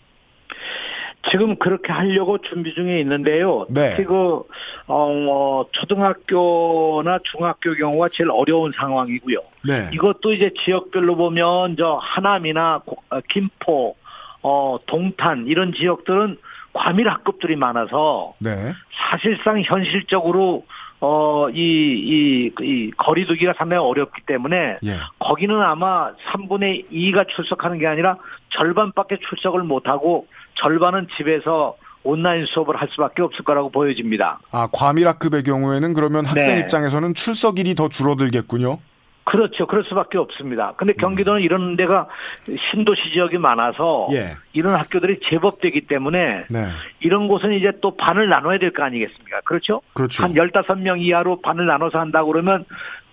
지금 1.30 1.58
그렇게 1.58 1.92
하려고 1.92 2.38
준비 2.38 2.74
중에 2.74 3.02
있는데요. 3.02 3.66
네. 3.70 3.90
특히 3.90 4.06
그, 4.06 4.44
어, 4.88 5.66
초등학교나 5.74 7.20
중학교 7.30 7.74
경우가 7.74 8.08
제일 8.14 8.32
어려운 8.32 8.72
상황이고요. 8.74 9.40
네. 9.68 9.90
이것도 9.92 10.32
이제 10.32 10.52
지역별로 10.64 11.18
보면 11.18 11.76
저 11.78 12.00
하남이나 12.02 12.82
어, 12.86 13.20
김포, 13.28 13.98
어, 14.42 14.78
동탄 14.86 15.48
이런 15.48 15.74
지역들은 15.74 16.38
과밀 16.72 17.10
학급들이 17.10 17.58
많아서 17.58 18.36
네. 18.40 18.72
사실상 19.10 19.62
현실적으로 19.64 20.64
어, 21.00 21.48
이, 21.50 21.60
이, 21.60 22.52
이, 22.62 22.92
거리두기가 22.98 23.54
상당히 23.58 23.84
어렵기 23.84 24.22
때문에, 24.26 24.80
예. 24.84 24.98
거기는 25.20 25.56
아마 25.62 26.12
3분의 26.32 26.90
2가 26.92 27.28
출석하는 27.36 27.78
게 27.78 27.86
아니라 27.86 28.18
절반밖에 28.50 29.20
출석을 29.30 29.64
못하고, 29.64 30.28
절반은 30.56 31.08
집에서 31.16 31.78
온라인 32.04 32.46
수업을 32.46 32.78
할 32.78 32.88
수밖에 32.92 33.22
없을 33.22 33.44
거라고 33.44 33.70
보여집니다. 33.70 34.40
아, 34.52 34.68
과밀학급의 34.72 35.44
경우에는 35.44 35.94
그러면 35.94 36.26
학생 36.26 36.56
네. 36.56 36.62
입장에서는 36.62 37.14
출석일이 37.14 37.76
더 37.76 37.90
줄어들겠군요? 37.90 38.80
그렇죠. 39.28 39.68
그럴 39.68 39.84
수밖에 39.84 40.18
없습니다. 40.18 40.74
근데 40.78 40.94
음. 40.94 41.02
경기도는 41.02 41.42
음. 41.42 41.44
이런 41.44 41.76
데가 41.76 42.08
신도시 42.46 43.12
지역이 43.12 43.38
많아서 43.40 44.08
예. 44.14 44.38
이런 44.54 44.74
학교들이 44.76 45.20
제법 45.30 45.60
되기 45.60 45.82
때문에 45.82 46.46
네. 46.50 46.68
이런 47.02 47.28
곳은 47.28 47.52
이제 47.52 47.74
또 47.82 47.98
반을 47.98 48.30
나눠야 48.30 48.58
될 48.58 48.72
거 48.72 48.84
아니겠습니까? 48.84 49.42
그렇죠? 49.44 49.82
그렇죠. 49.94 50.24
한 50.24 50.34
15명 50.34 51.02
이하로 51.02 51.42
반을 51.42 51.66
나눠서 51.66 52.00
한다고 52.00 52.32
그러면 52.32 52.64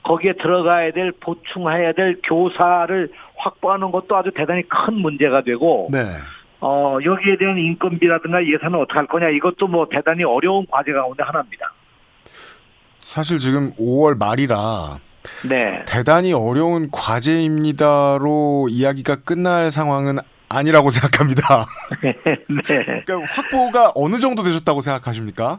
거기에 0.04 0.34
들어가야 0.34 0.92
될 0.92 1.10
보충해야 1.18 1.92
될 1.94 2.20
교사를 2.22 3.10
확보하는 3.36 3.90
것도 3.90 4.16
아주 4.16 4.30
대단히 4.36 4.62
큰 4.68 4.94
문제가 4.94 5.42
되고 5.42 5.88
네. 5.90 5.98
어, 6.60 6.98
여기에 7.04 7.38
대한 7.38 7.58
인건비라든가 7.58 8.46
예산은 8.46 8.78
어떻게 8.78 8.98
할 8.98 9.08
거냐 9.08 9.30
이것도 9.30 9.66
뭐 9.66 9.88
대단히 9.90 10.22
어려운 10.22 10.64
과제 10.70 10.92
가운데 10.92 11.24
하나입니다. 11.24 11.72
사실 13.00 13.38
지금 13.40 13.72
5월 13.72 14.16
말이라 14.16 14.98
네. 15.48 15.84
대단히 15.86 16.32
어려운 16.32 16.90
과제입니다로 16.90 18.68
이야기가 18.70 19.16
끝날 19.24 19.70
상황은 19.70 20.18
아니라고 20.48 20.90
생각합니다. 20.92 21.66
네. 22.02 23.02
그러니까 23.04 23.34
확보가 23.34 23.92
어느 23.94 24.16
정도 24.18 24.42
되셨다고 24.42 24.80
생각하십니까? 24.80 25.58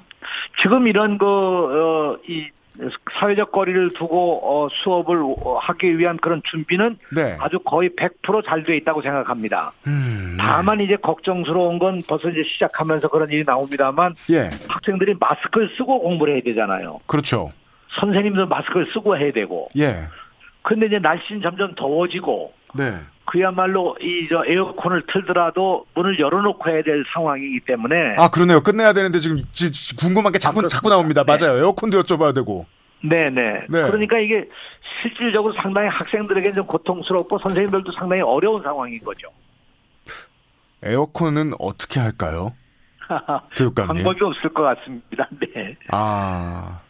지금 0.62 0.88
이런 0.88 1.17
그, 1.17 1.25
어, 1.25 2.17
이, 2.28 2.49
사회적 3.19 3.51
거리를 3.51 3.93
두고 3.93 4.41
어, 4.43 4.67
수업을 4.84 5.19
하기 5.62 5.97
위한 5.97 6.17
그런 6.17 6.41
준비는 6.49 6.97
네. 7.15 7.38
아주 7.39 7.60
거의 7.60 7.89
100%잘 7.91 8.63
돼 8.65 8.75
있다고 8.78 9.01
생각합니다. 9.01 9.71
음, 9.88 10.36
네. 10.38 10.43
다만 10.43 10.82
이제 10.82 10.97
걱정스러운 10.97 11.80
건 11.80 12.01
벌써 12.08 12.30
이제 12.30 12.43
시작하면서 12.54 13.08
그런 13.08 13.30
일이 13.32 13.43
나옵니다만 13.45 14.12
예. 14.32 14.49
학생들이 14.67 15.15
마스크를 15.19 15.69
쓰고 15.78 16.01
공부를 16.01 16.36
해야 16.36 16.41
되잖아요. 16.43 16.99
그렇죠. 17.06 17.51
선생님도 18.00 18.48
마스크를 18.48 18.88
쓰고 18.93 19.17
해야 19.17 19.32
되고. 19.32 19.67
예. 19.78 20.08
근데 20.62 20.88
이제 20.88 21.00
날씨는 21.00 21.41
점점 21.41 21.76
더워지고 21.76 22.54
네. 22.74 22.91
그야말로 23.25 23.96
이 24.02 24.27
저 24.29 24.44
에어컨을 24.46 25.04
틀더라도 25.12 25.86
문을 25.96 26.19
열어놓고 26.19 26.69
해야 26.69 26.81
될 26.83 27.04
상황이기 27.13 27.62
때문에 27.62 28.15
아 28.17 28.29
그러네요. 28.29 28.62
끝내야 28.62 28.94
되는데 28.94 29.19
지금 29.19 29.42
지, 29.52 29.71
지, 29.71 29.96
궁금한 29.96 30.31
게 30.33 30.40
자꾸 30.40 30.60
아, 30.60 30.67
자꾸 30.67 30.90
나옵니다. 30.90 31.23
네. 31.23 31.38
맞아요. 31.38 31.58
에어컨도 31.60 32.02
여쭤봐야 32.02 32.33
되고. 32.33 32.65
네네. 33.04 33.65
네. 33.69 33.81
그러니까 33.83 34.17
이게 34.19 34.48
실질적으로 35.02 35.54
상당히 35.54 35.88
학생들에게 35.90 36.52
좀 36.54 36.65
고통스럽고 36.65 37.38
선생님들도 37.40 37.92
상당히 37.92 38.21
어려운 38.23 38.63
상황인 38.63 39.00
거죠. 39.04 39.27
에어컨은 40.83 41.54
어떻게 41.60 42.00
할까요? 42.00 42.54
교육감님. 43.56 44.04
방법이 44.04 44.23
없을 44.23 44.50
것 44.54 44.63
같습니다. 44.63 45.27
네. 45.40 45.75
아 45.92 46.81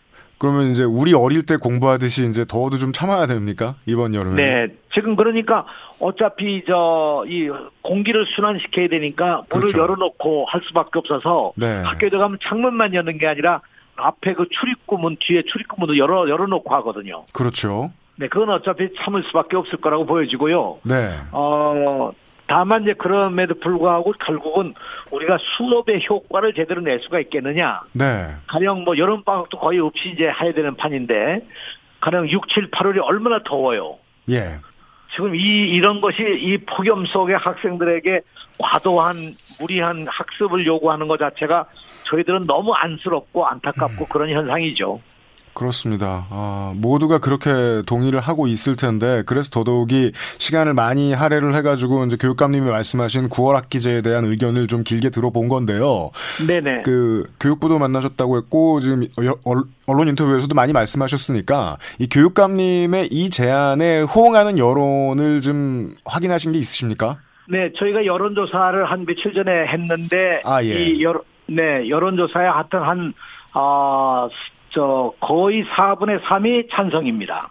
그러면 0.46 0.70
이제 0.70 0.84
우리 0.84 1.14
어릴 1.14 1.43
때 1.43 1.58
공부하듯이 1.58 2.28
이제 2.28 2.46
더워도 2.48 2.78
좀 2.78 2.91
참아야 2.91 3.26
됩니까 3.26 3.76
이번 3.88 4.14
여름에? 4.14 4.41
네. 4.43 4.68
지금 4.93 5.16
그러니까 5.16 5.66
어차피 6.00 6.64
저 6.68 7.26
이 7.28 7.50
공기를 7.82 8.26
순환시켜야 8.36 8.88
되니까 8.89 9.43
문을 9.50 9.68
그렇죠. 9.68 9.80
열어놓고 9.80 10.46
할 10.48 10.62
수밖에 10.68 11.00
없어서 11.00 11.54
네. 11.56 11.82
학교에 11.84 12.10
들어가면 12.10 12.39
창문만 12.43 12.93
여는 12.93 13.18
게 13.18 13.28
아니라 13.28 13.62
앞에 13.96 14.34
그 14.34 14.46
출입구문 14.50 15.18
뒤에 15.20 15.43
출입구문도 15.43 15.98
열어 15.98 16.30
열어놓고 16.30 16.74
하거든요. 16.76 17.24
그렇죠. 17.34 17.91
네, 18.18 18.28
그건 18.28 18.50
어차피 18.50 18.89
참을 19.00 19.24
수밖에 19.24 19.58
없을 19.58 19.80
거라고 19.80 20.06
보여지고요. 20.06 20.80
네. 20.84 21.10
어, 21.32 22.12
다만 22.48 22.84
이제 22.84 22.93
그럼에도 22.93 23.56
불구하고 23.60 24.14
결국은 24.14 24.74
우리가 25.12 25.38
수업의 25.58 26.06
효과를 26.08 26.54
제대로 26.54 26.82
낼 26.82 27.00
수가 27.02 27.20
있겠느냐. 27.20 27.82
네. 27.93 28.36
가령 28.48 28.84
뭐 28.84 28.98
여름 28.98 29.24
방학도 29.24 29.58
거의 29.60 29.80
없이 29.80 30.10
이제 30.14 30.26
해야 30.26 30.54
되는 30.54 30.76
판인데, 30.76 31.46
가령 32.02 32.30
6, 32.30 32.48
7, 32.50 32.70
8월이 32.70 33.00
얼마나 33.04 33.39
더워요. 33.43 33.98
예. 34.30 34.60
지금 35.16 35.36
이, 35.36 35.39
이런 35.39 36.02
것이 36.02 36.22
이 36.22 36.58
폭염 36.66 37.06
속에 37.06 37.34
학생들에게 37.34 38.22
과도한, 38.60 39.16
무리한 39.60 40.06
학습을 40.08 40.66
요구하는 40.66 41.08
것 41.08 41.18
자체가 41.18 41.66
저희들은 42.04 42.43
너무 42.48 42.74
안쓰럽고 42.74 43.46
안타깝고 43.48 44.08
그런 44.08 44.30
현상이죠. 44.30 45.02
그렇습니다. 45.56 46.28
아, 46.30 46.74
모두가 46.76 47.20
그렇게 47.20 47.82
동의를 47.88 48.20
하고 48.20 48.45
있을 48.45 48.76
텐데 48.76 49.24
그래서 49.26 49.49
더더욱이 49.49 50.12
시간을 50.38 50.74
많이 50.74 51.14
할애를 51.14 51.56
해가지고 51.56 52.06
이제 52.06 52.18
교육감님이 52.18 52.70
말씀하신 52.70 53.30
9월 53.30 53.53
학기제에 53.53 54.01
대한 54.01 54.26
의견을 54.26 54.68
좀 54.68 54.84
길게 54.84 55.10
들어본 55.10 55.47
건데요. 55.47 56.12
네네. 56.45 56.84
그 56.84 57.26
교육부도 57.39 57.80
만나셨다고 57.80 58.38
했고 58.38 58.82
지금 58.82 59.08
언론 59.88 60.08
인터뷰에서도 60.08 60.53
많이 60.53 60.74
말씀하셨으니까 60.74 61.78
이 61.99 62.08
교육감님의 62.10 63.08
이 63.12 63.30
제안에 63.30 64.01
호응하는 64.01 64.60
여론을 64.60 65.39
좀 65.39 65.95
확인하신 66.06 66.51
게 66.51 66.60
있으십니까? 66.60 67.18
네, 67.47 67.72
저희가 67.78 68.06
여론조사를 68.06 68.89
한 68.89 69.06
며칠 69.06 69.34
전에 69.34 69.68
했는데, 69.68 70.41
아, 70.43 70.64
예. 70.64 70.68
이 70.68 71.03
여론, 71.03 71.22
네, 71.45 71.88
여론조사에 71.88 72.47
하여튼 72.47 72.82
한, 72.82 73.14
어, 73.53 74.28
저, 74.76 75.13
거의 75.21 75.63
4분의 75.63 76.21
3이 76.21 76.69
찬성입니다. 76.69 77.49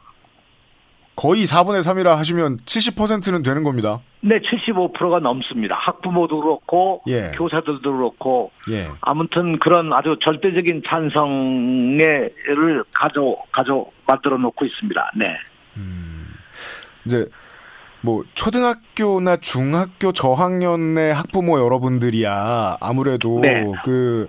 거의 1.17 1.45
4분의 1.45 1.81
3이라 1.81 2.17
하시면 2.17 2.59
70%는 2.59 3.43
되는 3.43 3.63
겁니다. 3.63 4.01
네, 4.21 4.41
75%가 4.41 5.21
넘습니다. 5.21 5.77
학부모도 5.77 6.41
그렇고, 6.41 7.03
예. 7.07 7.33
교사들도 7.35 7.81
그렇고, 7.81 8.51
예. 8.71 8.89
아무튼 9.01 9.59
그런 9.59 9.93
아주 9.93 10.19
절대적인 10.23 10.83
찬성을 10.87 12.85
가져, 12.93 13.37
가져, 13.53 13.87
만들어 14.07 14.37
놓고 14.37 14.65
있습니다. 14.67 15.13
네. 15.17 15.37
이제 17.07 17.27
뭐 18.01 18.25
초등학교나 18.35 19.39
중학교 19.39 20.13
저학년의 20.13 21.15
학부모 21.15 21.59
여러분들이야 21.59 22.79
아무래도 22.81 23.41
네. 23.41 23.65
그 23.85 24.29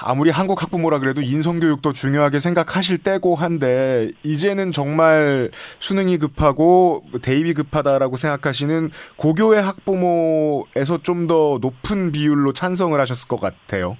아무리 0.00 0.30
한국 0.30 0.62
학부모라 0.62 0.98
그래도 1.00 1.20
인성교육도 1.20 1.92
중요하게 1.92 2.40
생각하실 2.40 2.98
때고 2.98 3.34
한데 3.34 4.08
이제는 4.22 4.70
정말 4.70 5.50
수능이 5.80 6.18
급하고 6.18 7.02
대입이 7.22 7.54
급하다라고 7.54 8.16
생각하시는 8.16 8.90
고교의 9.16 9.62
학부모에서 9.62 11.02
좀 11.02 11.28
더 11.28 11.58
높은 11.60 12.10
비율로 12.12 12.52
찬성을 12.52 12.98
하셨을 12.98 13.28
것 13.28 13.40
같아요. 13.40 13.96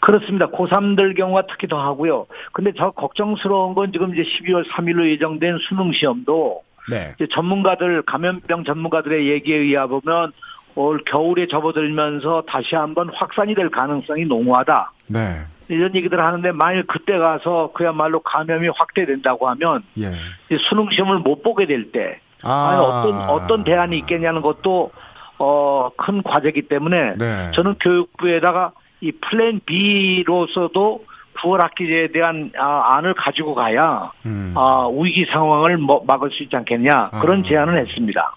그렇습니다. 0.00 0.48
고3들 0.50 1.16
경우가 1.16 1.46
특히 1.48 1.66
더 1.66 1.80
하고요. 1.80 2.26
근데 2.52 2.72
저 2.76 2.90
걱정스러운 2.90 3.74
건 3.74 3.92
지금 3.92 4.12
이제 4.14 4.22
12월 4.22 4.68
3일로 4.68 5.08
예정된 5.08 5.58
수능 5.68 5.92
시험도 5.92 6.62
네. 6.90 7.14
전문가들 7.32 8.02
감염병 8.02 8.64
전문가들의 8.64 9.28
얘기에 9.28 9.56
의하면 9.56 10.32
올 10.76 11.02
겨울에 11.04 11.48
접어들면서 11.48 12.44
다시 12.46 12.76
한번 12.76 13.10
확산이 13.12 13.54
될 13.54 13.70
가능성이 13.70 14.24
농후하다. 14.26 14.92
네. 15.10 15.18
이런 15.68 15.94
얘기들을 15.96 16.24
하는데 16.24 16.52
만일 16.52 16.86
그때 16.86 17.18
가서 17.18 17.72
그야말로 17.74 18.20
감염이 18.20 18.68
확대된다고 18.68 19.48
하면 19.48 19.82
예. 19.98 20.12
수능 20.68 20.88
시험을 20.90 21.18
못 21.18 21.42
보게 21.42 21.66
될 21.66 21.90
때 21.90 22.20
아. 22.42 22.78
어떤 22.80 23.20
어떤 23.28 23.64
대안이 23.64 23.98
있겠냐는 23.98 24.42
것도 24.42 24.92
어, 25.38 25.90
큰 25.96 26.22
과제이기 26.22 26.62
때문에 26.68 27.14
네. 27.16 27.50
저는 27.54 27.76
교육부에다가 27.80 28.72
이 29.00 29.12
플랜 29.12 29.60
B로서도 29.66 31.04
9월 31.38 31.58
학기제에 31.60 32.08
대한 32.12 32.50
아, 32.58 32.96
안을 32.96 33.14
가지고 33.14 33.54
가야 33.54 34.12
음. 34.24 34.54
아, 34.56 34.88
위기 34.92 35.26
상황을 35.26 35.76
뭐 35.76 36.02
막을 36.06 36.30
수 36.30 36.42
있지 36.42 36.56
않겠냐 36.56 37.10
그런 37.20 37.40
아. 37.40 37.48
제안을 37.48 37.78
했습니다. 37.78 38.34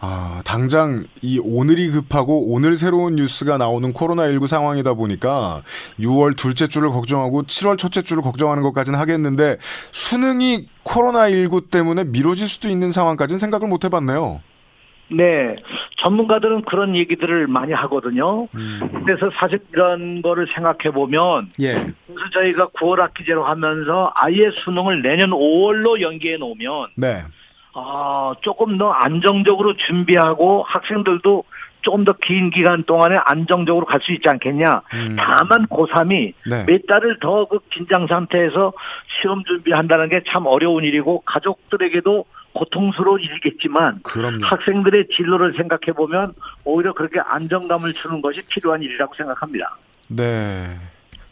아, 0.00 0.42
당장 0.44 1.04
이 1.22 1.40
오늘이 1.42 1.88
급하고 1.90 2.52
오늘 2.52 2.76
새로운 2.76 3.16
뉴스가 3.16 3.58
나오는 3.58 3.92
코로나19 3.92 4.46
상황이다 4.46 4.94
보니까 4.94 5.62
6월 6.00 6.36
둘째 6.36 6.66
주를 6.66 6.90
걱정하고 6.90 7.44
7월 7.44 7.78
첫째 7.78 8.02
주를 8.02 8.22
걱정하는 8.22 8.62
것까지는 8.62 8.98
하겠는데 8.98 9.56
수능이 9.92 10.68
코로나19 10.84 11.70
때문에 11.70 12.04
미뤄질 12.04 12.46
수도 12.46 12.68
있는 12.68 12.90
상황까지는 12.90 13.38
생각을 13.38 13.68
못 13.68 13.84
해봤네요. 13.84 14.40
네, 15.08 15.54
전문가들은 15.98 16.62
그런 16.62 16.96
얘기들을 16.96 17.46
많이 17.46 17.72
하거든요. 17.72 18.48
음. 18.54 19.02
그래서 19.04 19.30
사실 19.40 19.60
이런 19.72 20.20
거를 20.20 20.48
생각해 20.52 20.92
보면 20.92 21.52
예. 21.60 21.74
그래서 21.74 22.30
저희가 22.32 22.68
9월 22.70 22.96
학기제로 22.98 23.44
하면서 23.44 24.12
아예 24.16 24.50
수능을 24.50 25.02
내년 25.02 25.30
5월로 25.30 26.00
연기해 26.00 26.38
놓으면 26.38 26.88
네. 26.96 27.22
아, 27.78 28.32
조금 28.40 28.78
더 28.78 28.90
안정적으로 28.90 29.76
준비하고 29.76 30.62
학생들도 30.66 31.44
조금 31.82 32.04
더 32.04 32.14
긴 32.14 32.50
기간 32.50 32.82
동안에 32.84 33.16
안정적으로 33.26 33.84
갈 33.86 34.00
수 34.00 34.12
있지 34.12 34.28
않겠냐. 34.28 34.82
음. 34.94 35.16
다만 35.18 35.66
고3이 35.66 36.32
네. 36.50 36.64
몇 36.66 36.86
달을 36.86 37.18
더 37.20 37.44
그 37.46 37.58
긴장 37.70 38.06
상태에서 38.08 38.72
시험 39.20 39.44
준비한다는 39.44 40.08
게 40.08 40.20
참 40.26 40.46
어려운 40.46 40.82
일이고 40.84 41.20
가족들에게도 41.26 42.24
고통스러운 42.54 43.20
일이겠지만 43.20 44.00
그럼요. 44.02 44.44
학생들의 44.46 45.08
진로를 45.14 45.52
생각해 45.56 45.92
보면 45.94 46.32
오히려 46.64 46.92
그렇게 46.94 47.20
안정감을 47.20 47.92
주는 47.92 48.20
것이 48.22 48.42
필요한 48.48 48.82
일이라고 48.82 49.14
생각합니다. 49.14 49.76
네. 50.08 50.64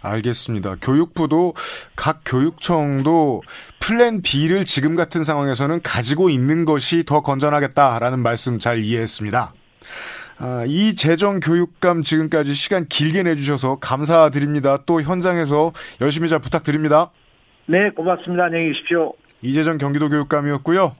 알겠습니다. 0.04 0.76
교육부도 0.80 1.54
각 1.96 2.20
교육청도 2.24 3.42
플랜 3.80 4.22
B를 4.22 4.64
지금 4.64 4.94
같은 4.94 5.24
상황에서는 5.24 5.82
가지고 5.82 6.30
있는 6.30 6.64
것이 6.64 7.04
더 7.04 7.22
건전하겠다라는 7.22 8.20
말씀 8.20 8.58
잘 8.58 8.82
이해했습니다. 8.82 9.52
아, 10.38 10.64
이 10.66 10.94
재정 10.94 11.40
교육감 11.40 12.02
지금까지 12.02 12.54
시간 12.54 12.86
길게 12.88 13.22
내주셔서 13.22 13.78
감사드립니다. 13.80 14.78
또 14.84 15.00
현장에서 15.00 15.72
열심히 16.00 16.28
잘 16.28 16.38
부탁드립니다. 16.40 17.10
네, 17.66 17.90
고맙습니다. 17.90 18.44
안녕히 18.44 18.72
계십시오. 18.72 19.14
이재정 19.42 19.78
경기도 19.78 20.08
교육감이었고요. 20.08 20.96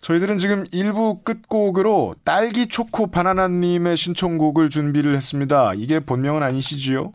저희들은 0.00 0.36
지금 0.38 0.64
1부 0.64 1.24
끝곡으로 1.24 2.14
딸기 2.24 2.68
초코 2.68 3.06
바나나님의 3.06 3.96
신청곡을 3.96 4.68
준비를 4.68 5.16
했습니다. 5.16 5.72
이게 5.74 5.98
본명은 5.98 6.42
아니시지요? 6.42 7.12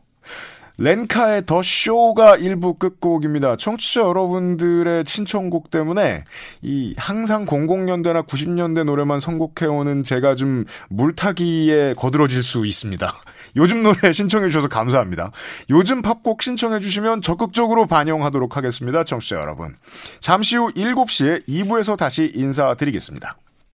렌카의 0.80 1.46
더 1.46 1.62
쇼가 1.62 2.38
1부 2.38 2.80
끝곡입니다. 2.80 3.58
청취자 3.58 4.02
여러분들의 4.02 5.04
신청곡 5.06 5.70
때문에 5.70 6.24
이 6.62 6.96
항상 6.98 7.46
00년대나 7.46 8.26
90년대 8.26 8.86
노래만 8.86 9.20
선곡해오는 9.20 10.04
제가 10.04 10.36
좀 10.36 10.64
물타기에 10.90 11.96
거들어질 11.96 12.42
수 12.42 12.66
있습니다. 12.66 13.14
요즘 13.58 13.84
노래 13.84 14.14
신청해 14.14 14.48
주셔서 14.48 14.70
감사합니다. 14.70 15.32
요즘 15.70 16.02
팝곡 16.02 16.42
신청해 16.42 16.80
주시면 16.80 17.24
적극적으로 17.24 17.86
반영하도록 17.86 18.56
하겠습니다. 18.56 19.04
청취자 19.04 19.36
여러분. 19.36 19.76
잠시 20.22 20.56
후 20.56 20.72
7시에 20.74 21.46
2부에서 21.46 21.98
다시 21.98 22.32
인사드리겠습니다. 22.34 23.36